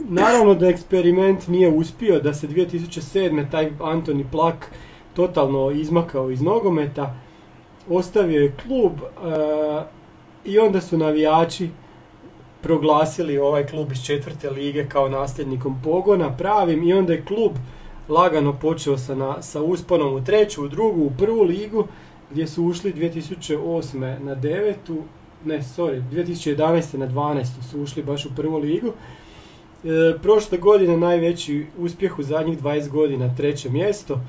[0.08, 3.50] naravno da eksperiment nije uspio, da se 2007.
[3.50, 4.70] taj Antoni Plak
[5.14, 7.14] totalno izmakao iz nogometa,
[7.88, 9.82] ostavio je klub e,
[10.44, 11.68] i onda su navijači
[12.60, 17.52] proglasili ovaj klub iz četvrte lige kao nasljednikom pogona pravim i onda je klub
[18.08, 21.86] lagano počeo sa, sa usponom u treću, u drugu, u prvu ligu
[22.30, 24.18] gdje su ušli 2008.
[24.18, 25.02] na devetu,
[25.44, 26.96] ne, sorry, 2011.
[26.96, 27.44] na 12.
[27.70, 28.92] su ušli baš u prvu ligu.
[29.84, 34.20] E, prošle godine najveći uspjeh u zadnjih 20 godina, treće mjesto.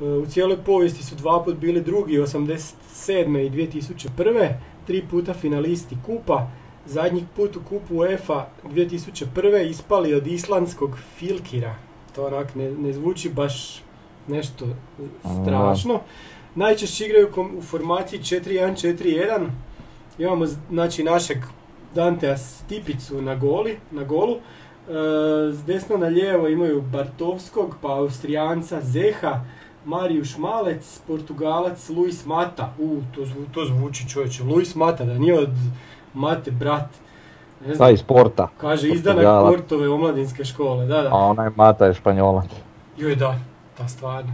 [0.00, 3.46] E, u cijeloj povijesti su dva put bili drugi, 87.
[3.46, 4.52] i 2001.
[4.86, 6.50] Tri puta finalisti kupa.
[6.86, 9.70] Zadnji put u kupu UEFA 2001.
[9.70, 11.74] ispali od islandskog Filkira.
[12.14, 13.82] To onak ne, ne zvuči baš
[14.28, 14.66] nešto
[15.42, 16.00] strašno.
[16.58, 17.28] Najčešće igraju
[17.58, 19.48] u formaciji 4-1-4-1.
[20.18, 21.38] Imamo znači našeg
[21.94, 24.34] Dantea Stipicu na, goli, na golu.
[24.34, 24.40] E,
[25.52, 29.40] s desna na lijevo imaju Bartovskog, pa Austrijanca Zeha,
[29.84, 32.72] Marijuš Malec, Portugalac Luis Mata.
[32.78, 34.44] U, to, zvu, to zvuči čovječe.
[34.44, 35.54] Luis Mata, da nije od
[36.14, 36.88] Mate brat.
[37.66, 38.48] Ne znam, sporta.
[38.60, 41.08] Kaže izdanak Portove omladinske škole, da, da.
[41.12, 42.50] A onaj Mata je španjolac.
[42.96, 43.38] Joj, da,
[43.78, 44.32] pa stvarno.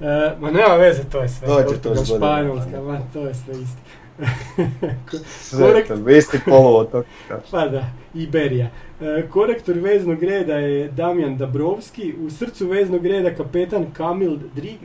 [0.00, 1.48] E, ma nema veze, to je sve.
[1.48, 3.80] Dođe to Španjolska, ma to je sve isto.
[5.58, 5.90] Korekt...
[6.04, 7.02] vi isti polovo to.
[7.50, 7.84] pa da,
[8.14, 8.70] Iberija.
[9.00, 14.38] E, korektor veznog reda je Damjan Dabrovski, u srcu veznog reda kapetan Kamil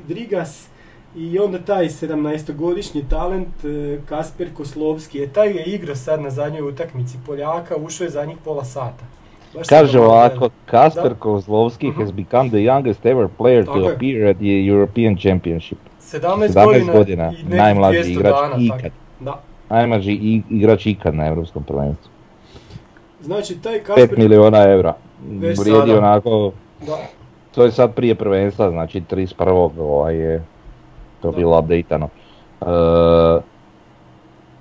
[0.08, 0.68] Drigas
[1.16, 5.18] i onda taj 17-godišnji talent e, Kasper Koslovski.
[5.18, 9.06] Je taj je igrao sad na zadnjoj utakmici Poljaka, ušao je zadnjih pola sata.
[9.70, 15.18] Kaže ovako, Kasper Kozlovski has become the youngest ever player to appear at the European
[15.18, 15.78] Championship.
[16.00, 18.92] 17, 17 godina, i najmlađi igrač ikad.
[19.20, 19.42] Da.
[19.70, 22.12] Najmlađi igrač ikad na Europskom prvenstvu.
[23.22, 24.10] Znači taj Kasper...
[24.10, 24.94] 5 miliona eura.
[25.60, 26.52] Vrijedi onako...
[26.86, 26.98] Da.
[27.56, 29.72] To je sad prije prvenstva, znači 31.
[29.80, 30.44] ovaj je
[31.22, 31.38] to da.
[31.38, 32.10] bilo updateano.
[32.62, 32.68] Uh,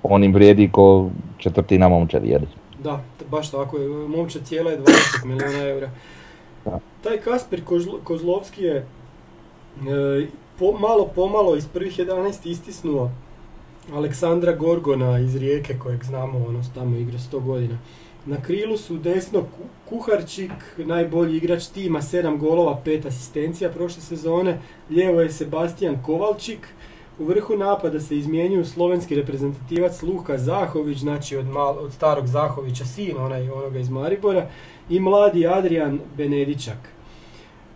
[0.03, 2.47] on im vrijedi ko četvrtina momčad jedi.
[2.83, 3.87] Da, baš tako je.
[3.87, 5.89] Momčad cijela je 20 milijuna eura.
[7.03, 7.61] Taj Kasper
[8.03, 8.85] Kozlovski je e,
[10.59, 13.11] po, malo pomalo iz prvih 11 istisnuo
[13.93, 17.77] Aleksandra Gorgona iz Rijeke kojeg znamo, ono tamo igra 100 godina.
[18.25, 19.43] Na krilu su desno
[19.89, 24.59] Kuharčik, najbolji igrač tima, 7 golova, 5 asistencija prošle sezone.
[24.89, 26.67] Lijevo je Sebastian Kovalčik,
[27.19, 32.85] u vrhu napada se izmijenjuju slovenski reprezentativac Luka Zahović, znači od, mal, od starog Zahovića,
[32.85, 34.49] sin onaj, onoga iz Maribora,
[34.89, 36.77] i mladi Adrian Benedičak.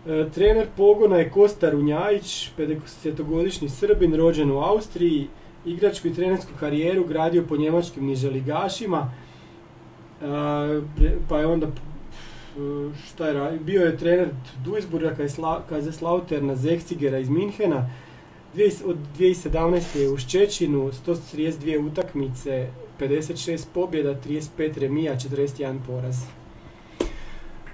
[0.06, 5.28] E, trener pogona je Kosta Runjajić, 50-godišnji Srbin, rođen u Austriji,
[5.66, 9.12] igračku i trenersku karijeru gradio po njemačkim niželigašima,
[10.22, 10.80] e,
[11.28, 11.66] pa je onda
[13.06, 14.28] šta je bio je trener
[14.64, 15.14] Duisburga,
[15.68, 17.90] Kaiserslauterna, Zechzigera iz Minhena,
[18.86, 19.98] od 2017.
[19.98, 22.66] je u Ščećinu 132 utakmice,
[23.00, 26.16] 56 pobjeda, 35 remija, 41 poraz.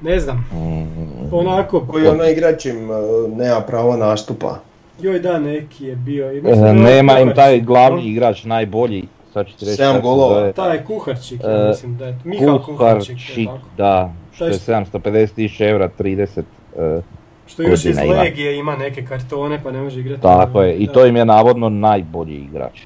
[0.01, 1.35] Ne znam, mm.
[1.35, 1.81] onako...
[1.81, 2.95] Koji ono igrač im e,
[3.37, 4.59] nema pravo nastupa.
[5.01, 6.33] Joj da, neki je bio.
[6.33, 10.09] I mislim, nema im taj glavni igrač, najbolji, sad ću ti reći Sedam kako se
[10.09, 10.35] golova.
[10.35, 10.53] zove.
[10.53, 12.19] Taj Kuharčik, E, ja mislim da je.
[12.25, 13.59] Mihal Kuharčik, je Kuharčik, tako.
[13.77, 16.43] da, što je što- 750 tisuća eura, 30,
[16.79, 17.01] e,
[17.49, 17.99] Što još iz.
[17.99, 20.23] Legije ima neke kartone pa ne može igrati.
[20.23, 22.81] tako je, i Da, to im je navodno najbolji igrač.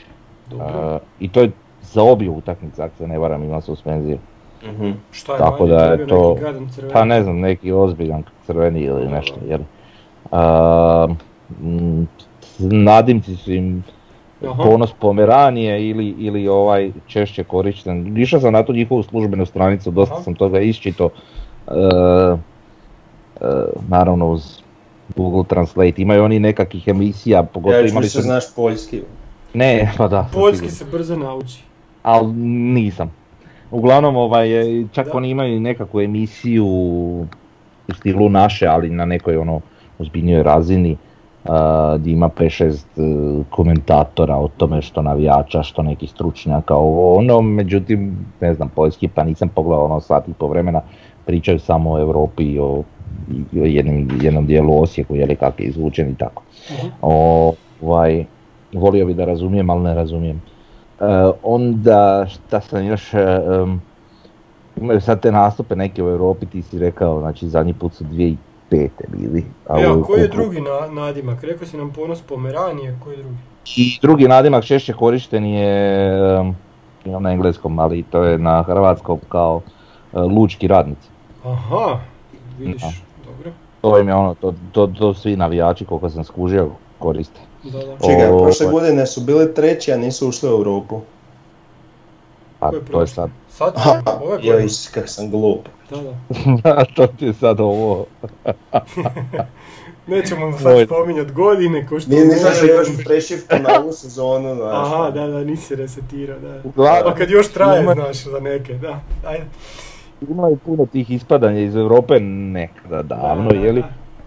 [0.50, 1.00] Dobro.
[1.20, 1.50] I to je
[1.82, 4.18] za obje utakmice, ako se ne varam, ima suspenziju.
[4.64, 4.90] Mhm.
[5.10, 6.92] Šta je tako da je to- neki.
[6.92, 9.34] Pa ne znam, neki ozbiljan crveni ili nešto,
[10.32, 11.06] a,
[11.62, 12.04] mm,
[12.58, 13.84] nadimci su im
[14.44, 14.62] Aha.
[14.62, 18.18] ponos Pomeranije ili, ili ovaj češće korišten.
[18.18, 20.22] Išao sam na tu njihovu službenu stranicu, dosta Aha.
[20.22, 21.08] sam toga iščito.
[21.68, 22.36] E, e,
[23.88, 24.62] naravno uz
[25.16, 26.02] Google Translate.
[26.02, 28.22] Imaju oni nekakvih emisija, pogotovo Ja imali se su...
[28.22, 29.02] znaš poljski.
[29.54, 30.28] Ne, pa da.
[30.32, 31.62] Poljski se brzo nauči.
[32.02, 32.32] ali
[32.72, 33.12] nisam.
[33.70, 34.48] Uglavnom, ovaj,
[34.92, 35.12] čak Da.
[35.14, 37.26] oni imaju nekakvu emisiju u
[37.94, 39.60] stilu naše, ali na nekoj ono
[39.98, 40.96] ozbiljnijoj razini,
[41.98, 48.16] gdje ima 5-6 e, komentatora o tome što navijača, što nekih stručnjaka, ovo ono, međutim,
[48.40, 50.80] ne znam, poljski, pa nisam pogledao ono sat i po vremena,
[51.26, 52.82] pričaju samo o Europi i o,
[53.52, 53.64] o
[54.14, 56.42] jednom, dijelu Osijeku, je li kak je izvučen i tako.
[56.70, 56.86] Mhm.
[57.02, 58.24] Ovaj,
[58.72, 60.42] volio bi da razumijem, ali ne razumijem.
[61.00, 61.04] E,
[61.42, 63.80] onda, šta sam još, em,
[64.76, 68.36] imaju sad te nastupe neke u Europi, ti si rekao, znači zadnji put su 2005.
[69.08, 69.44] bili.
[69.68, 71.44] a E, a ovo- koji je drugi na, nadimak?
[71.44, 73.36] Rekao si nam ponos Pomeranije, koji je drugi?
[73.76, 76.54] I drugi nadimak češće korišten je,
[77.04, 79.60] na engleskom, ali to je na hrvatskom kao
[80.12, 81.08] e, lučki radnici.
[81.44, 81.98] Aha,
[82.58, 82.88] vidiš, Da.
[83.82, 87.40] To im je ono, to, to, to svi navijači koliko sam skužio koriste.
[87.62, 87.96] Da, da.
[88.06, 91.00] Čekaj, O, prošle godine su bili treći, a nisu ušli u Europu.
[92.58, 93.88] Pa to je sad, Sad će,
[94.22, 94.68] ove godine.
[94.94, 95.68] kak sam glup.
[95.90, 95.96] Da,
[96.62, 96.84] da.
[96.96, 98.06] to ti je sad ovo.
[100.06, 102.10] Nećemo sad Moj- spominjat godine, ko što...
[102.10, 104.86] Nije nisam još prešifto na ovu sezonu, znaš.
[104.86, 106.60] Aha, da, da, nisi se resetirao, da.
[106.64, 109.00] Uglavnom, Pa kad još traje, znaš, za neke, da.
[109.26, 109.44] Ajde.
[110.28, 113.82] Ima i puno tih ispadanja iz Europe nekada davno, Da, da, je li?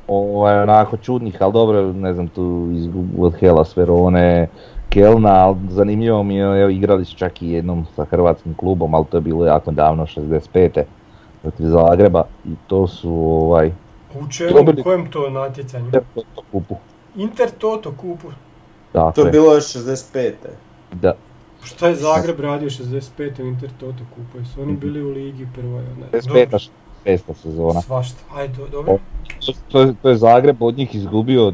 [0.08, 2.88] Ovaj, onako čudnih, ali dobro, ne znam, tu iz
[3.20, 4.48] od Hellas Verone,
[4.90, 9.06] Kelna, ali zanimljivo mi je, evo, igrali su čak i jednom sa hrvatskim klubom, ali
[9.06, 10.84] to je bilo jako davno, 65.
[11.42, 13.72] protiv Zagreba i to su ovaj,
[14.16, 15.92] U čemu, Dobili- u kojem to natjecanju?
[15.92, 16.76] Toto kupu.
[17.16, 18.28] Inter Toto kupu.
[18.94, 20.32] Dakle, To je bilo još 65.
[20.94, 21.14] da,
[21.66, 23.02] Šta je Zagreb radio 65.
[23.40, 24.38] u Inter Toto kupu?
[24.38, 25.82] Jesu oni bili u ligi prvoj?
[25.82, 26.70] Ne, 65.
[27.06, 27.82] šesta sezona.
[27.82, 28.24] Svašta.
[28.36, 28.98] Ajde, do- dobro.
[29.68, 31.54] To, je- to je Zagreb od njih izgubio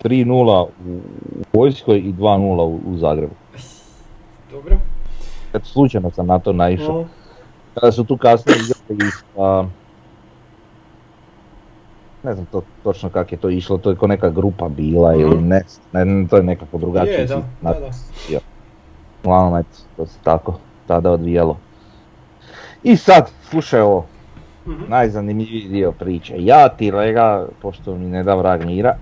[0.00, 1.00] 3-0 u,
[1.52, 3.34] Poljskoj i 2-0 u, u Zagrebu.
[4.50, 4.76] Dobro.
[5.52, 6.94] Kad slučajno sam na to naišao.
[6.94, 7.08] No,
[7.74, 9.64] Kada su tu kasnije igrali sa...
[12.22, 15.36] Ne znam to, točno kako je to išlo, to je ko neka grupa bila ili
[15.36, 15.48] Mhm.
[15.48, 15.62] ne,
[15.94, 17.14] ne, to je nekako drugačije.
[17.14, 17.90] je, da, da, da.
[19.26, 20.54] Uglavnom, eto, to se tako
[20.86, 21.56] tada odvijalo.
[22.82, 24.04] I sad, slušaj ovo,
[24.66, 24.82] Mhm.
[24.88, 26.34] najzanimljiviji dio priče.
[26.38, 28.94] Ja ti lega, pošto mi ne da vrag mira,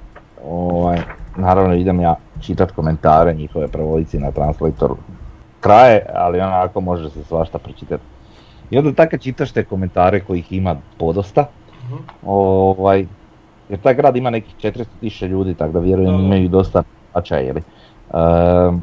[0.47, 0.99] ovaj,
[1.37, 4.97] naravno idem ja čitat komentare njihove prevodici na translatoru.
[5.61, 8.03] Traje, ali onako može se svašta pročitati.
[8.70, 11.47] I onda tako čitaš te komentare kojih ima podosta,
[11.85, 11.97] Mhm.
[12.25, 13.07] ovaj,
[13.68, 17.62] jer taj grad ima nekih 400.000 ljudi, tako da vjerujem imaju dosta plaća, jeli.
[18.11, 18.77] Ehm,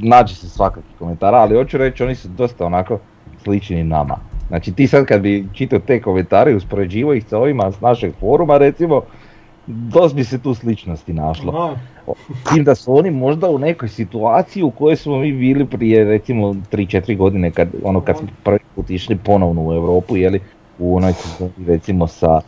[0.00, 2.98] nađe se svakakih komentara, ali hoću reći oni su dosta onako
[3.44, 4.16] slični nama.
[4.48, 8.12] Znači ti sad kad bi čitao te komentare i uspoređivao ih sa ovima s našeg
[8.20, 9.02] foruma recimo,
[9.66, 11.76] dosta bi se tu sličnosti našlo.
[12.52, 16.54] Tim da su oni možda u nekoj situaciji u kojoj smo mi bili prije recimo
[16.72, 20.40] 3-4 godine kad, ono, kad smo prvi put išli ponovno u Europu, jeli,
[20.78, 21.12] u onoj
[21.66, 22.40] recimo sa,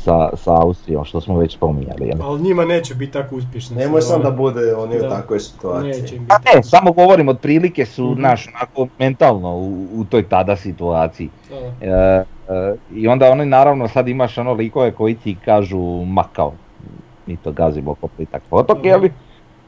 [0.00, 2.12] sa, sa Austrijom, što smo već spominjali.
[2.22, 3.76] Ali njima neće biti tako uspješno.
[3.76, 5.08] Nemoj sam da bude oni u Da.
[5.10, 6.18] takvoj Neće situaciji.
[6.18, 6.34] biti.
[6.56, 8.20] ne, samo govorim, otprilike su, Mhm.
[8.22, 11.28] naš, onako mentalno u, u toj tada situaciji.
[11.80, 12.24] E, e,
[12.94, 16.52] I onda oni naravno sad imaš ono likove koji ti kažu ma kao,
[17.26, 18.86] mi to gazimo ko plitak potok, Mhm.
[18.86, 19.12] jeli?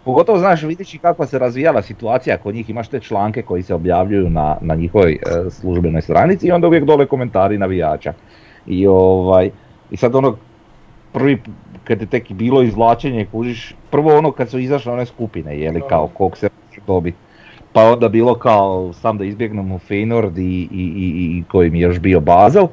[0.04, 3.74] Pogotovo znaš, vidiš i kako se razvijala situacija kod njih, imaš te članke koji se
[3.74, 5.18] objavljuju na, na njihovoj e,
[5.50, 8.12] službenoj stranici i onda uvijek dole komentari navijača.
[8.66, 9.50] I ovaj,
[9.92, 10.36] i sad ono,
[11.12, 11.42] prvi,
[11.84, 15.88] kad je tek bilo izvlačenje, kužiš, prvo ono kad su izašle one skupine, jeli, Da.
[15.88, 16.48] kao kog se
[16.86, 17.16] dobiti.
[17.72, 21.82] Pa onda bilo kao sam da izbjegnemo Feynord i, i, i, i koji mi je
[21.82, 22.64] još bio Basel.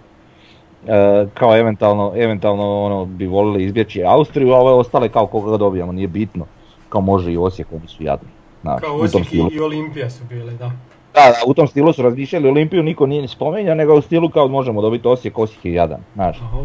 [0.87, 5.91] E, kao eventualno, eventualno ono, bi volili izbjeći Austriju, a ove ostale kao koga dobijamo,
[5.91, 6.45] nije bitno.
[6.89, 8.29] Kao može i Osijek, oni su jadni.
[8.61, 9.49] Znaš, Kao u tom Osijek i, stilu.
[9.51, 10.71] i Olimpija su bile, da.
[11.13, 14.29] Da, da, u tom stilu su razmišljali, Olimpiju niko nije ni spomenuo, nego u stilu
[14.29, 16.37] kao možemo dobiti Osijek, Osijek je jadan, znaš.
[16.41, 16.57] Aha.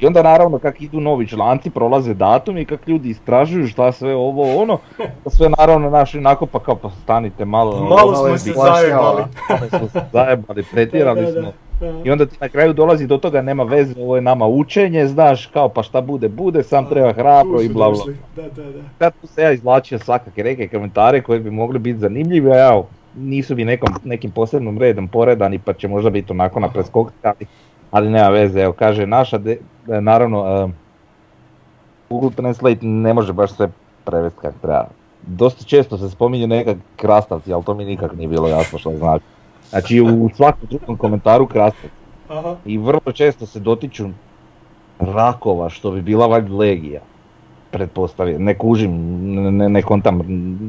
[0.00, 4.14] I onda naravno kak idu novi članci, prolaze datumi i kak ljudi istražuju šta sve
[4.14, 4.78] ovo ono,
[5.26, 7.84] sve naravno naši onako pa kao pa stanite malo.
[7.84, 9.22] Malo ono, smo je se zajebali.
[9.48, 11.52] Malo smo se zajebali, pretjerali Da, da, smo.
[11.80, 11.92] da.
[12.04, 15.46] I onda ti na kraju dolazi do toga nema veze, ovo je nama učenje, znaš,
[15.46, 17.98] kao pa šta bude, bude, sam treba hrabro i bla bla.
[17.98, 18.16] došli.
[18.36, 18.78] Da, da, da.
[18.98, 22.86] Kad tu se ja izvlačio svakakve neke komentare koji bi mogli biti zanimljivi, a evo,
[23.16, 27.46] nisu mi nekom, nekim posebnom redom poredani pa će možda biti onako na preskok, ali,
[27.90, 29.58] ali nema veze, evo kaže naša, de-
[30.00, 30.68] naravno, e,
[32.10, 33.68] Google Translate ne može baš sve
[34.04, 34.88] prevesti kako treba.
[35.26, 39.24] Dosta često se spominju neka krastavci, ali to mi nikak nije bilo jasno što znači.
[39.70, 41.96] Znači u svakom drugom komentaru krastavci.
[42.28, 42.56] Aha.
[42.64, 44.08] I vrlo često se dotiču
[44.98, 47.00] rakova, što bi bila valjda legija.
[47.70, 48.92] Pretpostavljam, ne kužim,
[49.56, 50.20] ne, ne, kontam,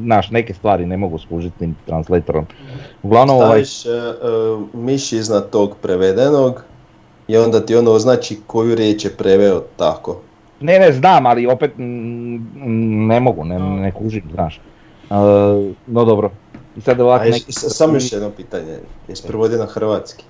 [0.04, 2.46] znaš, neke stvari ne mogu skužiti tim translatorom.
[3.02, 4.16] Uglavnom, ovaj, Staviš e, e,
[4.72, 6.64] miš iznad tog prevedenog
[7.30, 10.16] i onda ti ono označi koju riječ je preveo tako.
[10.60, 14.60] ne, ne, znam, ali opet mm, mm, ne mogu, ne, ne kužim, znaš.
[15.10, 15.14] E,
[15.86, 16.30] no dobro,
[16.76, 17.52] i sad ovak A jesi- neki...
[17.52, 18.78] samo još jedno pitanje,
[19.08, 20.24] jesi prevodio na hrvatski?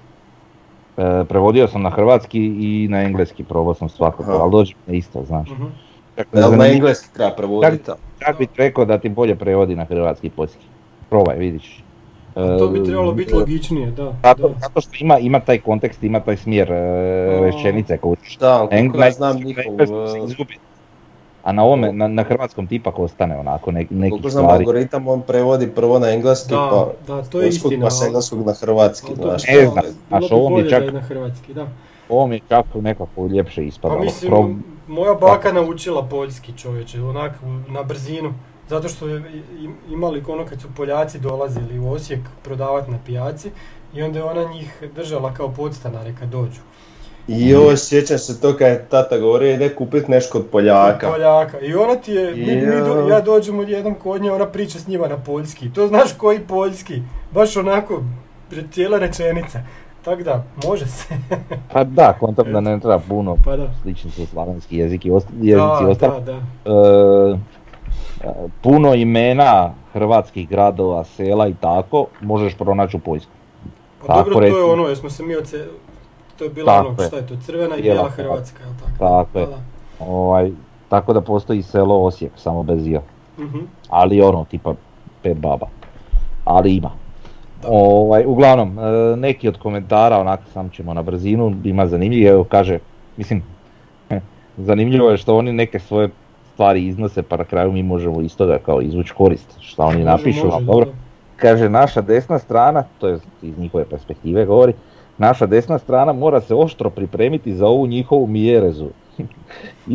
[0.96, 5.24] E, prevodio sam na hrvatski i na engleski, probao sam svakako, ali dođe na isto,
[5.26, 5.50] znaš.
[5.50, 5.66] Mhm.
[6.14, 7.90] Tako Jel na engleski treba prevoditi?
[8.18, 10.64] Čak bih rekao da ti bolje prevodi na hrvatski i poljski.
[11.10, 11.82] Probaj, vidiš.
[12.34, 14.12] A to bi E, trebalo biti logičnije, da.
[14.22, 14.54] Zato, da.
[14.60, 17.40] zato što ima, ima taj kontekst, ima taj smjer e, A.
[17.42, 20.58] rečenice koju Da, ali koliko ja znam njihov, se e.
[21.42, 24.58] A na ovome, na, na hrvatskom ti ipak ostane onako ne, neki koliko znam stvari.
[24.58, 28.06] algoritam, on prevodi prvo na engleski, Da, pa da, to je istina, pa s ali-
[28.06, 29.46] engleskog na hrvatski, to- znaš.
[29.48, 31.66] Ne znam, znaš, ovo mi je čak, da je na hrvatski, da.
[32.08, 34.00] ovo mi je čak nekako ljepše Pa ispadalo.
[34.00, 34.56] mislim, Prob-
[34.88, 37.32] moja baka naučila poljski čovječe, onak
[37.68, 38.32] na brzinu.
[38.70, 39.16] Zato što je
[39.58, 43.50] im- imali ono kad su Poljaci dolazili u Osijek prodavati na pijaci
[43.94, 46.60] i onda je ona njih držala kao podstanare kad dođu.
[47.28, 51.10] I joj, sjećam se to kad je tata govorio ide kupit nešto kod Poljaka.
[51.10, 51.60] Poljaka.
[51.60, 53.08] I ona ti je, mi, mi do- Jo.
[53.08, 55.70] ja dođem jednom kod nje, ona priča s njima na poljski.
[55.70, 57.02] To znaš koji poljski?
[57.30, 58.02] Baš onako,
[58.70, 59.60] cijela rečenica.
[60.02, 61.14] Tako da, može se.
[61.72, 63.70] Pa da, kontam da ne treba puno, Pa da.
[63.82, 66.12] slični su slavenski jezik i osta- jezici Da, ostali.
[66.16, 66.38] da, da.
[67.32, 67.38] E,
[68.62, 73.32] puno imena hrvatskih gradova, sela i tako možeš pronaći u Poljsku.
[74.00, 75.66] Pa Tako dobro, to je ono, jesmo se mi oce...
[76.38, 78.62] To je bila Tako ono, šta je to, crvena i Bijela Hrvatska.
[78.64, 78.98] Jel tako?
[78.98, 79.46] Tako je.
[80.00, 80.52] Ovaj,
[80.88, 82.90] tako da postoji selo Osijek, samo bez i.
[82.90, 83.02] da.
[83.38, 83.58] Mhm.
[83.88, 84.74] Ali ono, tipa
[85.22, 85.66] pet baba.
[86.44, 86.90] Ali ima.
[87.68, 92.78] Ovaj, uglavnom, e, neki od komentara, onako sam ćemo na brzinu, ima zanimljivo, evo kaže,
[93.16, 93.42] mislim,
[94.68, 96.08] zanimljivo je što oni neke svoje
[96.60, 100.10] stvari iznose, pa na kraju mi možemo iz toga kao izvući korist, šta oni Može,
[100.10, 100.86] napišu, može, ali dobro.
[101.36, 104.72] Kaže, naša desna strana, to je iz njihove perspektive govori,
[105.18, 108.88] naša desna strana mora se oštro pripremiti za ovu njihovu mijerezu.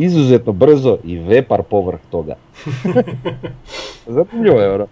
[0.06, 2.34] Izuzetno brzo i vepar povrh toga.
[4.06, 4.86] Zanimljivo je ono.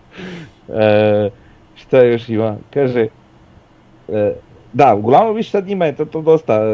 [0.68, 1.30] E,
[1.74, 2.56] šta još ima?
[2.70, 3.08] Kaže,
[4.08, 4.34] e,
[4.74, 6.66] da, uglavnom više sad njima je to, to dosta e,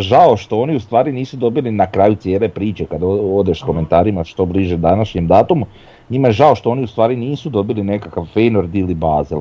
[0.00, 3.00] žao što oni u stvari nisu dobili na kraju cijele priče kad
[3.32, 5.66] odeš s komentarima što bliže današnjem datumu,
[6.10, 9.40] njima je žao što oni u stvari nisu dobili nekakav Feynord ili Basel.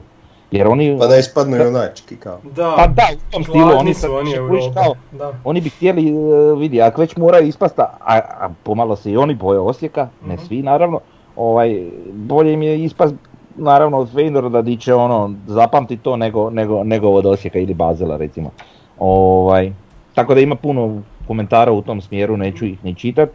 [0.51, 2.39] Jer oni, Pa da ispadnu junački kao.
[2.55, 5.33] Da, pa da, u tom stilu oni su sad oni kužiš kao, Da.
[5.43, 6.13] oni bi htjeli, e,
[6.57, 10.43] vidi, ako već moraju ispasta, a, a pomalo se i oni boje Osijeka, ne Mhm.
[10.45, 10.99] svi naravno,
[11.35, 13.15] ovaj, bolje im je ispast
[13.55, 18.17] naravno od Feynorda di će ono zapamti to nego, nego, nego od Osijeka ili Bazela
[18.17, 18.51] recimo.
[18.99, 19.71] Ovaj,
[20.13, 23.29] tako da ima puno komentara u tom smjeru, neću ih ni čitat.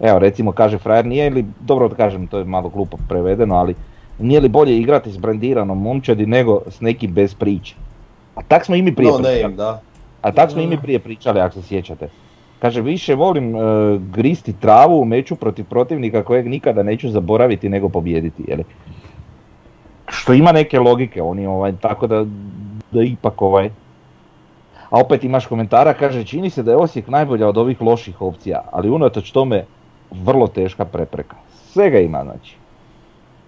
[0.00, 3.74] Evo recimo kaže frajer nije li, dobro da kažem to je malo glupo prevedeno, ali
[4.18, 7.74] nije li bolje igrati s brandiranom momčadi nego s nekim bez priče.
[8.34, 9.42] A tak smo i mi prije No pričali.
[9.42, 9.80] name, da.
[10.22, 12.08] A tak smo i mi prije pričali, ako se sjećate.
[12.58, 13.58] Kaže, više volim e,
[13.98, 18.64] gristi travu u meču protiv protivnika kojeg nikada neću zaboraviti nego pobijediti, jeli?
[20.12, 22.24] Što ima neke logike, oni ovaj, tako da,
[22.90, 23.70] da ipak ovaj...
[24.90, 28.60] A opet imaš komentara, kaže, čini se da je Osijek najbolja od ovih loših opcija,
[28.72, 29.64] ali unatoč tome
[30.10, 31.36] vrlo teška prepreka.
[31.72, 32.56] Svega ima, znači.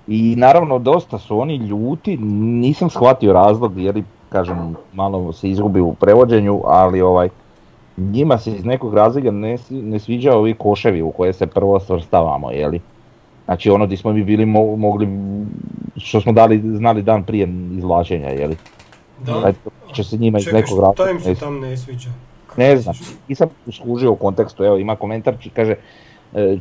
[0.07, 5.95] I naravno dosta su oni ljuti, nisam shvatio razlog jer kažem malo se izgubi u
[5.95, 7.29] prevođenju, ali ovaj
[7.97, 12.51] njima se iz nekog razloga ne, ne sviđaju ovi koševi u koje se prvo svrstavamo,
[12.51, 12.81] jeli?
[13.45, 15.09] Znači ono gdje smo mi bili mo- mogli,
[15.97, 18.57] što smo dali, znali dan prije izvlačenja, jeli?
[19.19, 19.43] Da.
[19.47, 22.09] Eto, će se njima iz Čekaj, nekog razloga šta im se tam ne sviđa?
[22.47, 22.95] Kako Ne znam,
[23.29, 25.75] nisam skužio u kontekstu, evo ima komentar, kaže,
[26.35, 26.57] e,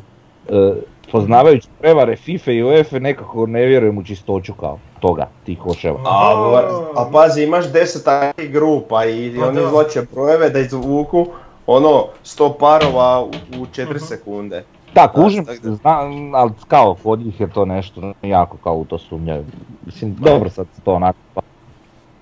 [0.49, 0.73] e,
[1.11, 5.99] poznavajući prevare FIFA i UEFA nekako ne vjerujem u čistoću kao toga, tih koševa.
[6.05, 6.61] A,
[6.95, 11.27] a pazi, imaš deset takvih grupa i Pa oni izvlače brojeve da izvuku
[11.67, 13.97] ono 100 parova u, u 4 Mhm.
[13.99, 14.63] sekunde.
[14.95, 16.01] Da, kužim, znam,
[16.35, 19.43] ali kao kod njih je to nešto jako kao u to sumnjaju.
[19.85, 21.17] Mislim, dobro sad to onako.
[21.33, 21.41] pa-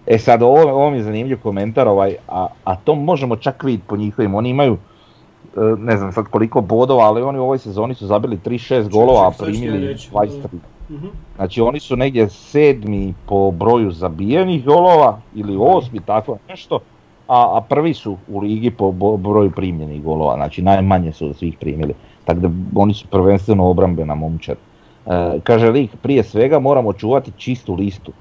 [0.05, 3.87] E sad, ovo, ovo mi je zanimljiv komentar, ovaj, a, a to možemo čak vidjeti
[3.87, 7.93] po njihovim, oni imaju, e, ne znam sad koliko bodova, ali oni u ovoj sezoni
[7.95, 10.47] su zabili 36 golova, a primili reći, 23.
[10.89, 11.07] Mhm.
[11.35, 16.79] Znači oni su negdje sedmi po broju zabijenih golova ili osmi, tako nešto,
[17.27, 21.57] a, a prvi su u ligi po broju primljenih golova, znači najmanje su od svih
[21.59, 21.93] primili.
[22.25, 24.57] Tako da oni su prvenstveno obrambena momčad.
[25.05, 28.11] E, kaže lik, prije svega moramo čuvati čistu listu.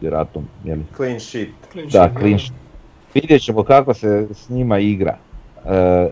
[0.00, 0.82] Vjerojatno, jeli?
[0.96, 1.48] Clean sheet.
[1.72, 2.60] Clean Da, sheet, clean sheet.
[3.14, 5.16] Vidjet ćemo kako se s njima igra.
[5.66, 6.08] E,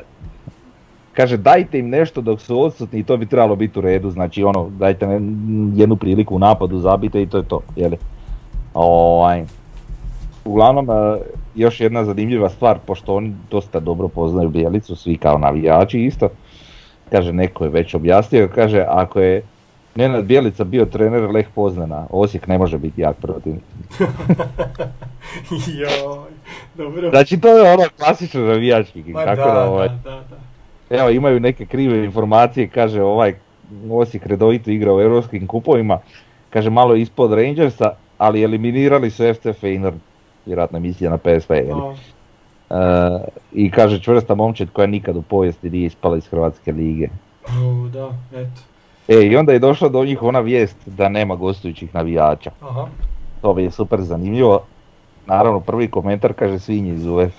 [1.12, 4.44] kaže dajte im nešto dok su odsutni i to bi trebalo biti u redu, znači
[4.44, 5.06] ono dajte
[5.74, 7.96] jednu priliku u napadu, zabite i to je to, jeli?
[8.74, 9.44] Ovaj.
[10.44, 11.18] Uglavnom, e,
[11.54, 16.28] još jedna zanimljiva stvar, pošto oni dosta dobro poznaju Bijelicu, svi kao navijači isto,
[17.10, 19.42] kaže neko je već objasnio, kaže ako je
[19.94, 23.62] Nenad Bijelica bio trener Leh Poznana, Osijek ne može biti jak protivnik.
[25.80, 26.30] Joj,
[26.74, 27.10] dobro.
[27.10, 30.24] Znači to je ono klasično navijački, kako da, da, ovaj, da, da,
[30.90, 30.96] da.
[30.96, 33.34] evo imaju neke krive informacije, kaže ovaj
[33.90, 35.98] Osijek redovito igra u europskim kupovima,
[36.50, 39.98] kaže malo ispod Rangersa, ali eliminirali su FC Feyenoord,
[40.46, 41.78] vjerojatno misija na PSV, jel?
[43.52, 47.08] I kaže čvrsta momčad koja nikad u povijesti nije ispala iz Hrvatske lige.
[47.46, 48.60] o, da, eto.
[49.08, 52.50] E, i onda je došla do njih ona vijest da nema gostujućih navijača.
[52.60, 52.86] Aha.
[53.42, 54.60] To mi je super zanimljivo.
[55.26, 57.32] Naravno, prvi komentar kaže svinje iz UF.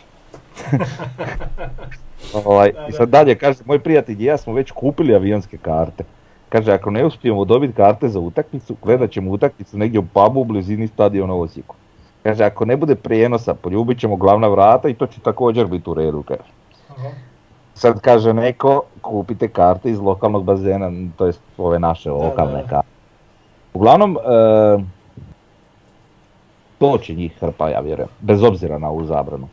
[2.45, 6.03] ovaj, Da, I sad dalje kaže, moj prijatelj i ja smo već kupili avionske karte.
[6.49, 10.45] Kaže, ako ne uspijemo dobiti karte za utakmicu, gledat ćemo utakmicu negdje u pubu u
[10.45, 11.75] blizini stadiona u Osijeku.
[12.23, 15.93] Kaže, ako ne bude prijenosa, poljubit ćemo glavna vrata i to će također biti u
[15.93, 16.51] redu, kaže.
[16.89, 17.09] Aha.
[17.73, 22.67] Sad kaže neko, kupite karte iz lokalnog bazena, to jest ove naše lokalne da.
[22.67, 22.87] karte.
[23.73, 24.83] Uglavnom, e,
[26.79, 29.47] to će njih hrpa, ja vjerujem, bez obzira na ovu zabranu.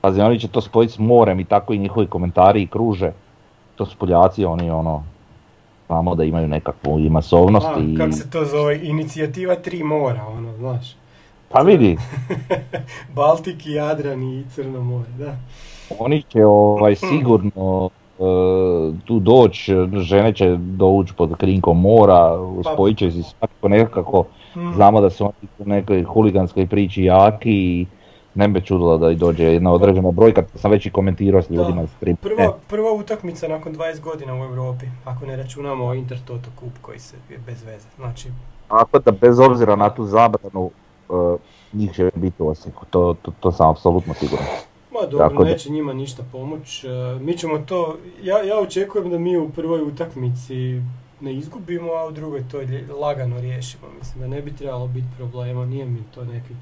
[0.00, 3.12] Pazi, oni će to spojiti s morem i tako i njihovi komentari i kruže.
[3.76, 5.04] To su Poljaci, oni ono,
[5.86, 7.96] znamo da imaju nekakvu i masovnost A, i...
[7.96, 8.80] kako se to zove?
[8.82, 10.96] Inicijativa tri mora, ono, znaš.
[11.48, 11.96] Pa vidi,
[13.14, 15.36] Baltik i Jadran i Crno more, da.
[15.98, 18.22] oni će ovaj, sigurno e,
[19.04, 22.30] tu doći, žene će doći pod krinkom mora,
[22.64, 24.24] Pa- spojit će se svakako nekako,
[24.56, 24.72] Mm.
[24.74, 27.86] znamo da su oni u nekoj huliganskoj priči jaki i
[28.34, 31.86] ne bi čudilo da i dođe jedna određena brojka, sam već i komentirao s ljudima
[32.00, 32.34] tribune.
[32.36, 37.16] Prva, prva utakmica nakon 20 godina u Europi, ako ne računamo Intertoto Kup koji se
[37.30, 37.86] je bez veze.
[37.96, 38.28] Znači,
[38.68, 40.70] Tako da bez obzira na tu zabranu,
[41.72, 44.46] njih će biti u Osijeku, to, to, to sam apsolutno siguran.
[44.92, 46.84] ma dobro, Tako da- neće njima ništa pomoć.
[46.84, 46.88] E,
[47.20, 50.82] Mi ćemo to, ja, ja očekujem da mi u prvoj utakmici
[51.20, 52.58] ne izgubimo, a u drugoj to
[52.94, 53.82] lagano riješimo.
[53.98, 56.54] Mislim da ne bi trebalo biti problema, nije mi to neki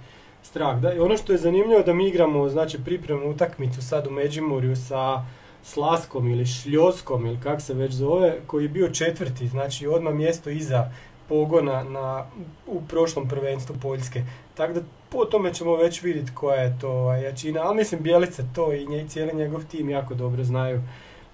[0.43, 0.81] strah.
[0.81, 4.77] Da, i ono što je zanimljivo da mi igramo, znači pripremnu utakmicu sad u Međimurju
[4.77, 5.25] sa
[5.63, 10.51] Slaskom ili Šljoskom ili kak se već zove, koji je bio četvrti, znači odmah mjesto
[10.51, 10.91] iza
[11.29, 12.25] pogona na,
[12.67, 14.23] u prošlom prvenstvu Poljske.
[14.55, 18.73] Tako da po tome ćemo već vidjeti koja je to jačina, ali mislim Bjelica to
[18.73, 20.83] i nje, cijeli njegov tim jako dobro znaju.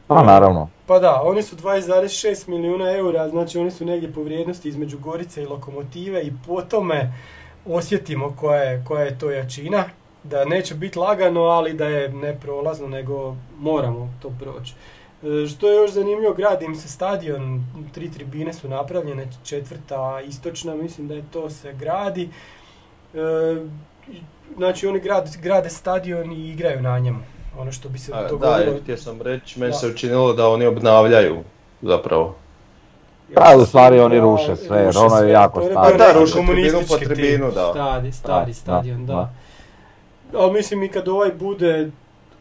[0.06, 0.68] Pa naravno.
[0.86, 5.42] Pa da, oni su 20,6 milijuna eura, znači oni su negdje po vrijednosti između Gorice
[5.42, 7.12] i Lokomotive i po tome
[7.66, 9.84] osjetimo koja je, koja je to jačina.
[10.24, 14.74] Da neće biti lagano, ali da je ne prolazno, nego moramo to proći.
[15.24, 20.74] E, Što je još zanimljivo, gradi im se stadion, tri tribine su napravljene, četvrta istočna,
[20.74, 22.28] mislim da je to se gradi.
[23.14, 23.18] E,
[24.56, 27.18] znači oni grad, grade stadion i igraju na njemu.
[27.58, 28.76] Ono što bi se A, Da, dogodilo.
[28.82, 29.78] htio sam reći, meni Da.
[29.78, 31.36] se učinilo da oni obnavljaju
[31.82, 32.34] zapravo.
[33.34, 35.88] Pa, u stvari oni Da, ruše sve, ruše ono je sve, jako staro.
[35.88, 37.70] bio Da, ruše tribinu po tribinu, da.
[37.70, 39.30] Stari, stari Da, stadion, da, da.
[40.38, 41.90] Ali mislim i kad ovaj bude,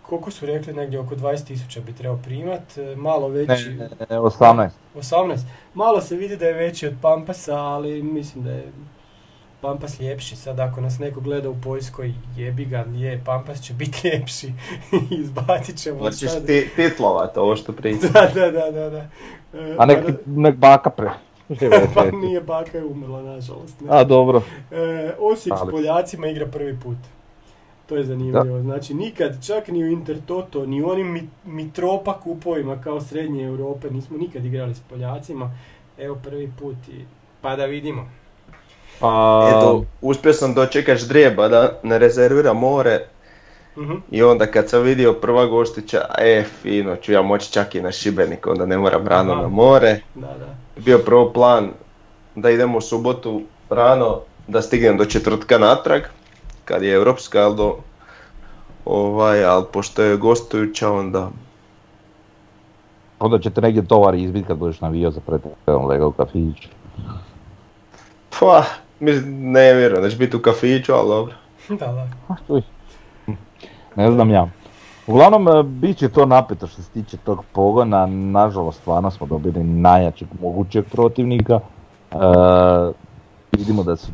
[0.02, 4.70] koliko su rekli, negdje oko 20.000 bi trebao primat, e, malo veći, ne, ne, 18.
[4.95, 5.38] 18.
[5.74, 8.72] Malo se vidi da je veći od Pampasa, ali mislim da je
[9.62, 10.36] Pampas ljepši.
[10.36, 14.54] Sad ako nas neko gleda u Poljskoj, jebi ga, je, Pampas će biti ljepši.
[15.12, 16.45] Izbacit ćemo Hoćeš sad.
[16.45, 18.08] ti titlovat ovo što priča.
[18.14, 18.89] Da, da, da, da.
[18.89, 19.08] da.
[19.54, 21.10] E, A nek, pa nek baka pre...
[21.95, 23.82] pa nije baka je umrla, nažalost.
[23.82, 23.88] ne.
[23.89, 24.41] A dobro.
[24.72, 26.97] E, Osijek s Poljacima igra prvi put.
[27.92, 28.62] To je zanimljivo.
[28.62, 33.89] Znači nikad, čak ni u Intertoto, ni u onim mi- Mitropa kupovima kao srednje Europe,
[33.89, 35.52] nismo nikad igrali s Poljacima.
[35.98, 37.06] Evo prvi put i
[37.42, 38.10] pa da vidimo.
[39.00, 39.08] Pa,
[39.50, 43.00] Eto, uspio sam dočekati ždrijeba da ne rezervira more
[43.78, 43.94] Mhm.
[44.12, 47.92] I onda kad sam vidio prva gostića, e, fino, ću ja moći čak i na
[47.92, 50.00] Šibenik, onda ne moram rano na more.
[50.16, 50.56] Da, da.
[50.78, 51.70] Bio prvo plan
[52.36, 56.02] da idemo u subotu rano, da stignem do četvrtka natrag,
[56.66, 57.76] kad je europska, ali do,
[58.86, 61.30] ovaj, ali pošto je gostujuća, onda
[63.22, 66.68] Onda će te negdje tovari izbiti kad budeš navio za pretekom lega u kafić.
[68.39, 68.64] Pa,
[68.99, 71.34] mislim, ne vjerujem da će biti u kafiću, ali dobro.
[71.80, 72.07] Da,
[72.47, 72.62] da.
[73.95, 74.49] Ne znam ja.
[75.07, 78.05] Uglavnom, e, bit će to napeto što se tiče tog pogona.
[78.05, 81.59] Nažalost, stvarno smo dobili najjačeg mogućeg protivnika.
[82.12, 82.16] E,
[83.51, 84.12] vidimo da su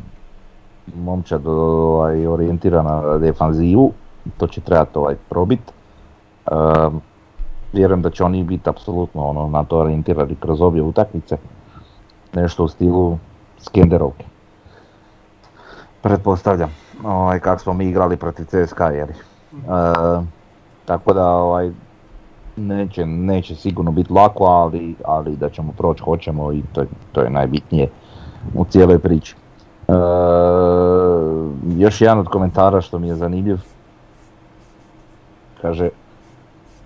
[0.96, 3.92] momčad ovaj, orijentirana na defanzivu.
[4.36, 5.60] To će trebati ovaj, probit.
[5.66, 6.50] E,
[7.72, 11.36] vjerujem da će oni biti apsolutno ono, na to orijentirani kroz obje utakmice.
[12.34, 13.18] Nešto u stilu
[13.58, 14.24] Skenderovke.
[16.02, 16.70] Pretpostavljam,
[17.04, 19.08] ovaj, kako smo mi igrali protiv CSKA, jer
[20.84, 21.70] tako da ovaj,
[22.56, 27.30] neće, neće sigurno biti lako, ali, ali da ćemo proći hoćemo i to, to je
[27.30, 27.88] najbitnije
[28.54, 29.34] u cijeloj priči.
[29.88, 29.92] E,
[31.76, 33.58] još jedan od komentara što mi je zanimljiv,
[35.62, 35.88] kaže,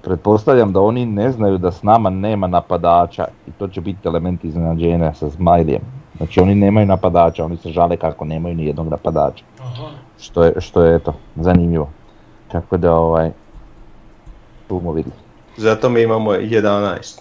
[0.02, 4.44] pretpostavljam da oni ne znaju da s nama nema napadača i to će biti element
[4.44, 5.82] iznenađenja sa Zmajlijem.
[6.16, 9.88] Znači oni nemaju napadača, oni se žale kako nemaju ni jednog napadača Aha.
[10.20, 11.88] što je, što je eto, zanimljivo.
[12.52, 13.30] Tako da ovaj,
[14.68, 15.21] tu smo vidjeli.
[15.56, 17.20] Zato mi imamo 11.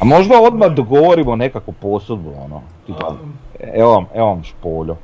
[0.00, 3.16] A možda odmah dogovorimo nekakvu posudbu, ono, tipa,
[3.74, 4.96] evo vam, evo vam špoljo.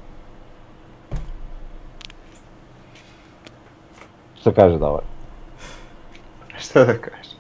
[4.41, 5.05] Što kaže da ovaj?
[6.59, 7.33] Šta da kažeš?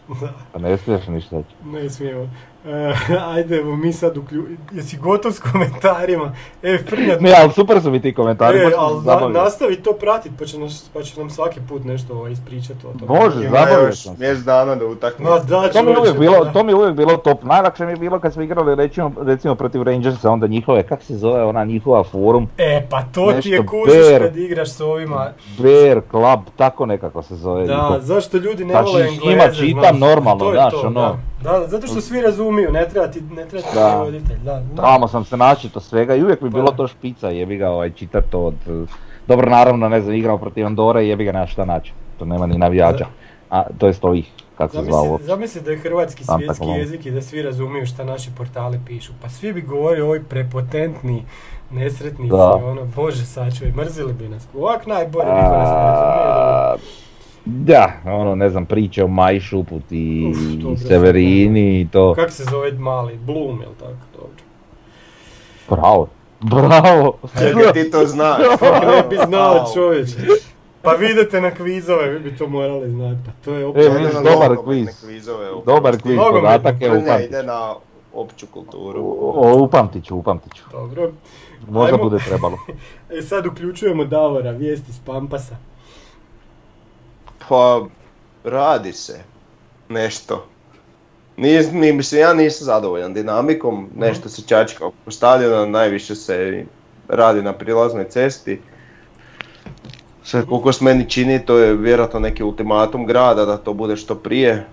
[0.52, 1.54] Pa ne smiješ ništa reći.
[1.64, 2.28] Ne smijemo.
[2.66, 2.94] E,
[3.34, 4.46] ajde, evo mi sad uklju...
[4.72, 6.32] Jesi gotov s komentarima?
[6.62, 9.92] E, Frnja, Ne, ali super su mi ti komentari, e, sam ali na, nastavi to
[9.92, 13.20] pratit, pa će, nas, pa će nam svaki put nešto ovaj, ispričati o tome.
[13.20, 14.20] Može, Ima zabavio sam se.
[14.20, 15.30] mjesec dana do utakmice.
[15.30, 16.52] Ma da, To mi, uvijek bilo, da.
[16.52, 17.42] to mi je uvijek bilo top.
[17.44, 21.16] Najlakše mi je bilo kad smo igrali recimo, recimo protiv Rangersa, onda njihove, kak se
[21.16, 25.32] zove ona njihova forum, E, pa to ti je Nešto kužiš kad igraš s ovima.
[25.58, 27.66] Bear Club, tako nekako se zove.
[27.66, 28.00] Da, njihov.
[28.00, 30.90] zašto ljudi ne Znači, vole Engleze, njima čitam normalno, znaš, ono.
[31.00, 31.16] Da.
[31.42, 33.88] Da, da, zato što svi razumiju, ne treba ti, ne treba ti Da.
[33.88, 34.62] prevoditelj, da.
[34.76, 38.24] Tamo sam se načito svega i uvijek mi bilo to špica, jebi ga ovaj, čitat
[38.30, 38.54] to od...
[39.26, 41.92] Dobro, naravno, ne znam, igramo protiv Andore i jebi ga nema šta naći.
[42.18, 43.06] To nema ni navijača.
[43.50, 45.18] A, to jest ovih, kako se zvao.
[45.22, 49.12] Zamisli, da je hrvatski svjetski jezik i da svi razumiju šta naši portali pišu.
[49.22, 51.24] Pa svi bi govorili ovi prepotentni
[51.70, 52.54] nesretnici, Da.
[52.54, 54.46] ono, bože sačuvaj, mrzili bi nas.
[54.54, 57.05] Ovak najbolje, niko nas ne razumije.
[57.46, 60.32] Da, ono, ne znam, priče o Majšuput i,
[60.66, 62.14] Uf, Severini i to.
[62.14, 63.16] Kak se zove mali?
[63.16, 63.92] Bloom, jel tako?
[64.12, 64.30] Dobro.
[65.70, 66.08] Bravo,
[66.40, 67.12] bravo.
[67.38, 68.38] Čekaj, ti to znaš.
[68.86, 69.74] Ne bi znao Wow.
[69.74, 70.16] čovječe.
[70.82, 73.18] Pa vidite na kvizove, vi bi to morali znati.
[73.26, 73.80] Pa to je E, opće.
[73.80, 74.86] Ide vidiš, na dobar kviz.
[75.66, 77.26] Dobar kviz, podatak je upamtit.
[77.26, 77.74] ide na
[78.14, 79.02] opću kulturu.
[79.20, 80.62] O, upamtit ću, upamtit ću.
[80.72, 81.12] Dobro.
[81.68, 82.04] Možda Ajmo.
[82.04, 82.58] bude trebalo.
[83.18, 85.56] E sad uključujemo Davora, vijesti s Pampasa.
[87.48, 87.86] Pa,
[88.44, 89.20] radi se
[89.88, 90.46] nešto.
[91.36, 96.64] Nis, ni, mislim, ja nisam zadovoljan dinamikom, nešto se čačka oko stadiona, najviše se
[97.08, 98.60] radi na prilaznoj cesti.
[100.22, 104.14] Sve koliko se meni čini, to je vjerojatno neki ultimatum grada da to bude što
[104.14, 104.66] prije.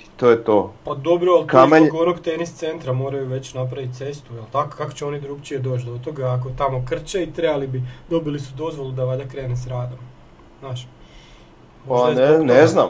[0.00, 0.72] I to je to.
[0.84, 4.76] Pa dobro, ali Kamen- zbog onog tenis centra moraju već napraviti cestu, jel tako?
[4.76, 8.54] Kako će oni drugčije doći do toga ako tamo krče i trebali bi, dobili su
[8.56, 9.98] dozvolu da valjda krene s radom.
[10.60, 10.86] Znaš?
[11.84, 12.88] Pa Možda je ne, ne znam.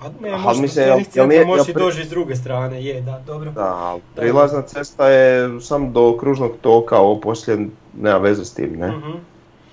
[0.00, 2.04] A ne, Ali možda mislim, tenis jel- jel centra nije- možeš jel i pri- doći
[2.04, 3.50] s druge strane, je, da, dobro.
[3.50, 8.88] Da, prilazna cesta je sam do kružnog toka, ovo poslije nema veze s tim, ne?
[8.88, 9.10] Mhm.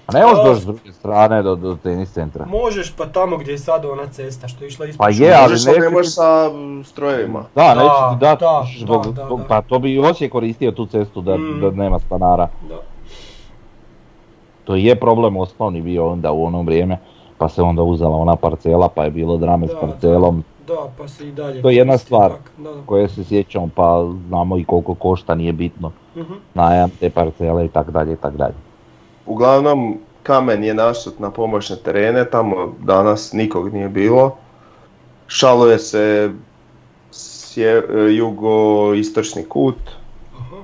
[0.08, 2.46] A ne možeš A, doći s druge strane do, do tenis centra.
[2.46, 5.52] Možeš pa tamo gdje je sad ona cesta što je išla ispod Pa je, ali
[5.52, 6.50] Možeš, ne možeš sa
[6.86, 7.40] strojevima.
[7.56, 9.46] Da, Da, neće ti dat, da, zbog, da, da, zbog- da.
[9.46, 11.60] pa to bi Osijek koristio tu cestu da, Mm.
[11.62, 12.48] da nema stanara.
[12.70, 12.76] Da.
[14.64, 16.98] To je problem osnovni bio onda u ono vrijeme,
[17.38, 21.08] pa se onda uzela ona parcela, pa je bilo drame s Da, parcelom, Da, pa
[21.08, 22.32] se i dalje To je jedna stvar.
[22.32, 22.74] tak, Da.
[22.86, 26.34] koje se sjećamo, pa znamo i koliko košta, nije bitno, Mhm.
[26.54, 28.56] najam te parcele i tak dalje i tak dalje.
[29.26, 34.36] Uglavnom, kamen je nasut na pomoćne terene, tamo danas nikog nije bilo.
[35.28, 36.32] Šaluje se
[37.12, 39.76] sje, jugoistočni kut,
[40.36, 40.56] Aha,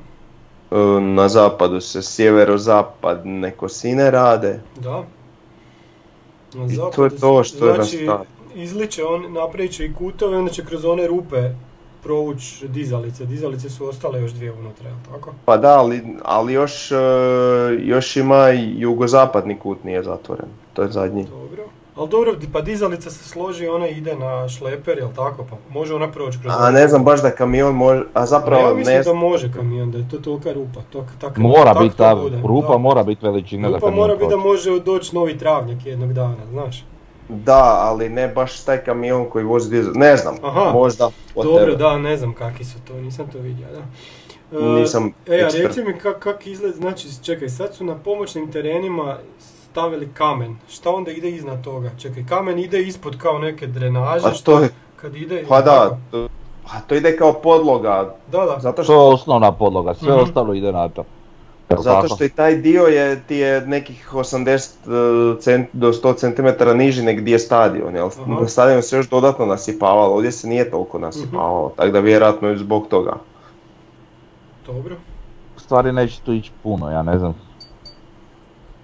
[0.72, 4.60] e, na zapadu se sjeverozapadne kosine rade.
[4.78, 5.04] da.
[6.54, 8.10] I to je to što je znači,
[8.56, 11.50] izliče on, napravit će i kutove, onda će kroz one rupe
[12.04, 13.26] provući dizalice.
[13.26, 15.34] Dizalice su ostale još dvije unutra, jel tako?
[15.46, 16.96] Pa da, ali, ali još, e,
[17.80, 18.48] još ima
[18.78, 20.48] jugozapadni kut nije zatvoren.
[20.74, 21.24] To je zadnji.
[21.24, 21.64] Dobro.
[21.96, 25.46] Ali dobro, pa dizalica se složi, ona ide na šleper, jel tako?
[25.50, 26.54] Pa može ona proći kroz...
[26.58, 29.52] A ne znam baš da kamion može, a Pa zapravo ja mislim ne da može
[29.54, 30.82] kamion, da je to tolika rupa.
[30.90, 32.78] To, tak, Mora tak biti ta, bude, rupa da.
[32.78, 36.46] mora biti veličina da Rupa kamion mora biti da može doći novi travnjak jednog dana,
[36.52, 36.86] znaš.
[37.30, 39.94] Da, ali ne baš taj kamion koji vozi dizel.
[39.96, 40.72] Ne znam, Aha.
[40.74, 41.10] možda.
[41.36, 41.78] Dobro, whatever.
[41.78, 43.80] da, ne znam kakvi su to, nisam to vidio, da.
[44.60, 45.66] E, Nisam E, a ekspert.
[45.68, 49.18] reci mi kak, kak izgled, znači, čekaj, sad su na pomoćnim terenima
[49.74, 50.56] stavili kamen.
[50.70, 51.90] Šta onda ide iznad toga?
[51.98, 55.46] Čekaj, kamen ide ispod kao neke drenaže, Pa što to je, kad ide...
[55.50, 56.28] pa da, to,
[56.66, 58.58] a to ide kao podloga, Da, da.
[58.60, 60.22] zato To što, je osnovna podloga, sve Mhm.
[60.22, 61.04] ostalo ide na to.
[61.72, 67.04] Zato što i taj dio je, ti je nekih 80 cent, do 100 cm niži
[67.04, 68.08] nek gdje je stadion, jel?
[68.08, 68.42] Aha.
[68.42, 71.76] Na stadion se još dodatno nasipavalo, ovdje se nije toliko nasipavalo, Mhm.
[71.78, 73.14] tako da vjerojatno i zbog toga.
[74.68, 74.96] Dobro.
[75.58, 77.34] U stvari neće tu ići puno, ja ne znam.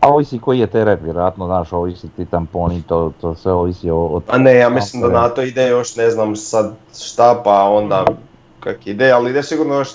[0.10, 3.98] Ovisi koji je teret, vjerojatno, znaš, ovisi ti tamponi, to, to sve ovisi o...
[3.98, 7.64] o A ne, ja mislim da na to ide još, ne znam sad šta, pa
[7.64, 8.06] onda
[8.60, 9.90] kak ide, ali ide sigurno još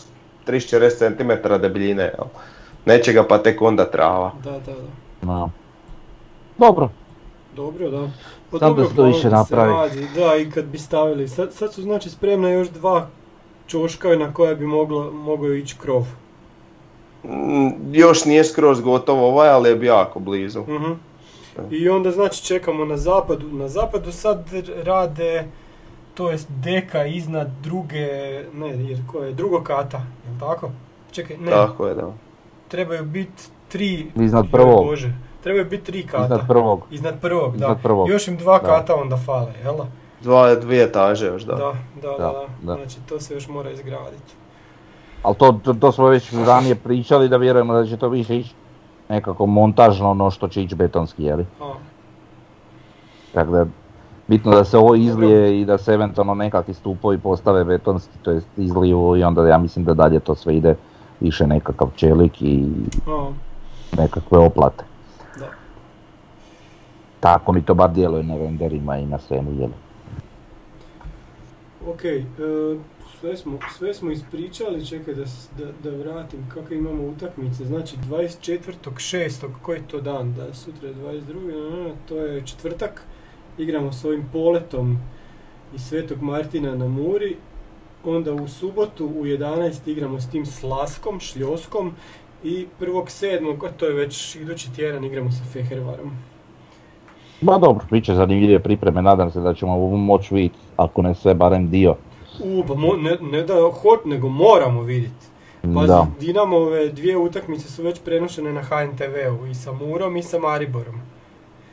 [0.46, 2.26] 30-40 cm debljine, jel?
[2.86, 4.32] Nečega pa tek onda trava.
[4.44, 5.32] Da, da, da.
[5.32, 5.50] No.
[6.58, 6.88] Dobro,
[7.56, 8.08] Dobro, da.
[8.50, 9.72] Pa Samo da dobro, se to više onda se napravi.
[9.72, 13.06] radi, Da, i kad bi stavili, sad, sad su znači spremna još dva
[13.66, 16.06] čoška na koja bi moglo, mogao ići krov.
[17.24, 20.60] Mm, Još nije skroz gotovo ovaj, ali je jako blizu.
[20.60, 20.92] Mhm.
[21.70, 23.48] I onda znači čekamo na zapadu.
[23.48, 24.44] Na zapadu sad
[24.76, 25.44] rade,
[26.14, 28.06] to jest deka iznad druge,
[28.52, 30.70] ne, jer koje, drugog kata, jel tako?
[31.12, 32.12] Čekaj, ne, Tako je, da.
[32.68, 34.84] trebaju biti tri, Iznad prvog.
[34.86, 35.12] Bože,
[35.42, 36.24] trebaju biti tri kata.
[36.24, 36.86] iznad prvog.
[36.90, 37.56] Iznad prvog, da.
[37.56, 38.66] Iznad prvog, Još im dva da.
[38.66, 39.86] kata onda fale, jel da?
[40.22, 41.72] Dva, dvije etaže još, da, da,
[42.02, 42.46] Da, da.
[42.62, 42.74] da.
[42.74, 44.32] Znači to se još mora izgraditi.
[45.24, 48.54] Ali to, to, to smo već ranije pričali da vjerujemo da će to više ići
[49.08, 51.46] nekako montažno no što će ići betonski, jeli?
[53.32, 53.66] Tako da
[54.26, 58.46] bitno da se ovo izlije i da se eventualno nekakvi stupovi postave betonski, to jest
[58.56, 60.74] izliju i onda ja mislim da dalje to sve ide
[61.20, 62.68] više nekakav čelik i
[63.06, 63.30] a,
[63.96, 64.84] nekakve oplate.
[65.38, 65.46] da.
[67.20, 69.74] Tako mi to bar djeluje na renderima i na svemu, jeli?
[71.88, 72.22] Ok, e,
[73.20, 75.24] sve, smo, sve smo ispričali, čekaj da,
[75.58, 77.64] da, da vratim kako imamo utakmice.
[77.64, 79.46] Znači 24.6.
[79.62, 80.34] koji je to dan?
[80.34, 81.90] Da, sutra je 22.
[81.90, 83.02] a, to je četvrtak.
[83.58, 84.98] Igramo s ovim poletom
[85.74, 87.36] iz Svetog Martina na Muri.
[88.04, 91.92] Onda u subotu u 11 igramo s tim Slaskom, Šljoskom.
[92.44, 93.66] I 1.7.
[93.66, 96.12] a to je već idući tjedan igramo sa Fehervarom.
[97.40, 101.34] Ma dobro, bit će zanimljive pripreme, nadam se da ćemo moći vidjeti, ako ne sve,
[101.34, 101.96] barem dio.
[102.40, 105.26] U, pa mo- ne, ne da hot, nego moramo vidjeti.
[105.74, 106.06] Pazi, Da.
[106.20, 110.94] Dinamove dvije utakmice su već prenošene na HNTV-u i sa Murom i sa Mariborom.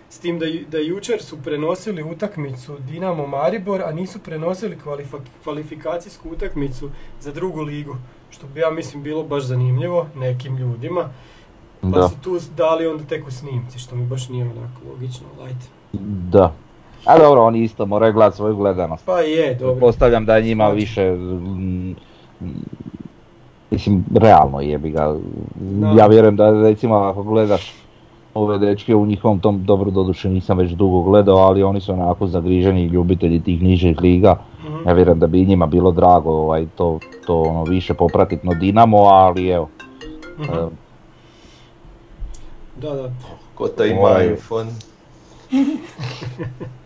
[0.10, 6.30] S tim da, da jučer su prenosili utakmicu Dinamo Maribor, a nisu prenosili kvalifa- kvalifikacijsku
[6.30, 6.90] utakmicu
[7.22, 7.96] za drugu ligu.
[8.30, 11.10] Što bi ja mislim bilo baš zanimljivo nekim ljudima.
[11.82, 15.28] Pa Da, su tu dali onda tek u snimci, što mi baš nije onako logično,
[15.40, 15.66] lajte.
[16.30, 16.54] da.
[17.06, 19.06] A dobro, oni isto moraju gledati svoju gledanost.
[19.06, 19.80] Pa je, dobro.
[19.80, 20.76] Postavljam da je njima Slažem.
[20.76, 21.96] više, mm,
[23.72, 25.16] mislim, realno jebi ga.
[25.56, 25.88] Da.
[25.90, 27.74] Ja vjerujem da recimo ako gledaš
[28.34, 32.28] ove dečke u njihovom tom, dobro doduše nisam već dugo gledao, ali oni su onako
[32.28, 34.36] zagriženi ljubitelji tih nižih liga.
[34.66, 34.88] Mhm.
[34.88, 38.98] Ja vjerujem da bi njima bilo drago ovaj, to, to ono, više popratiti no Dinamo,
[38.98, 39.70] ali evo.
[40.40, 40.54] Mhm.
[40.54, 40.68] e,
[42.78, 43.12] Da, da.
[43.56, 44.34] Ko to ima Ovaj.
[44.34, 44.70] iPhone?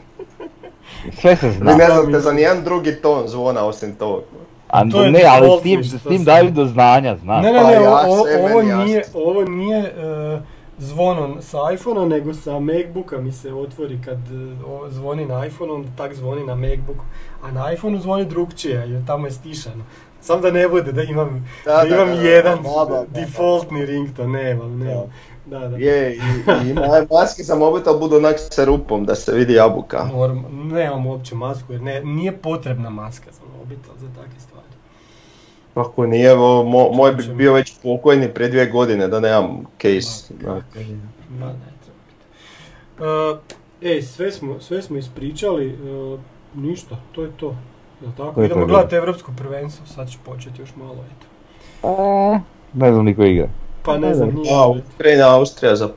[1.12, 1.76] sve se Vi zna.
[1.76, 4.24] ne znate za nijedan drugi ton zvona osim tog.
[4.68, 7.44] A, To je ne, ali s tim, s tim daju do znanja, znaš.
[7.44, 10.40] Ne, ne, Pa ne, ovo, sve ovo nije, ovo nije e,
[10.78, 14.34] zvono sa iPhone-a, nego sa Macbooka mi se otvori kad e,
[14.68, 17.04] o- zvoni na iPhone, onda tak zvoni na Macbooku.
[17.44, 19.84] A na iPhoneu zvoni drugčije, jer tamo je stišano.
[20.22, 22.86] Sam da ne bude da imam, Da, da, da, imam da, da, jedan da, da,
[22.86, 23.06] da, da.
[23.12, 25.04] defaultni ringtone, nemam, nemam.
[25.46, 25.78] Da, da.
[25.78, 26.20] Je, i,
[26.66, 26.82] i ima
[27.12, 30.04] maske za mobitel budu onak sa rupom da se vidi jabuka.
[30.14, 34.66] Moram, nemam uopće masku jer ne, nije potrebna maska za mobitel za takve stvari.
[35.76, 40.34] Ako nije, evo, mo- moj bi bio već pokojni prije dvije godine da nemam case.
[40.44, 40.66] Ma, onak.
[41.40, 42.26] Ma ne treba biti.
[43.00, 46.20] Uh, ej, sve smo, sve smo ispričali, uh,
[46.56, 47.56] ništa, to je to.
[48.02, 48.44] Jel tako?
[48.44, 51.28] Idemo gledati Evropsko prvenstvo, sad će početi još malo, eto.
[51.88, 52.40] E,
[52.74, 53.48] ne znam niko igra.
[53.86, 54.54] Pa ne znam, nije.
[54.54, 55.90] A, Ukrajina, Austrija za,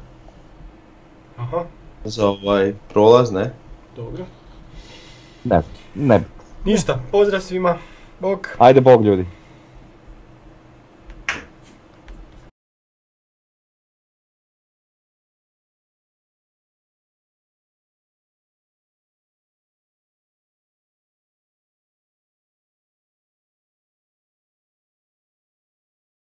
[1.36, 1.64] Aha,
[2.04, 3.50] za ovaj prolaz, ne?
[3.96, 4.24] dobro.
[5.44, 5.62] Ne,
[5.94, 6.20] ne.
[6.64, 7.76] Ništa, pozdrav svima.
[8.20, 8.56] Bok.
[8.58, 9.26] Ajde bog ljudi.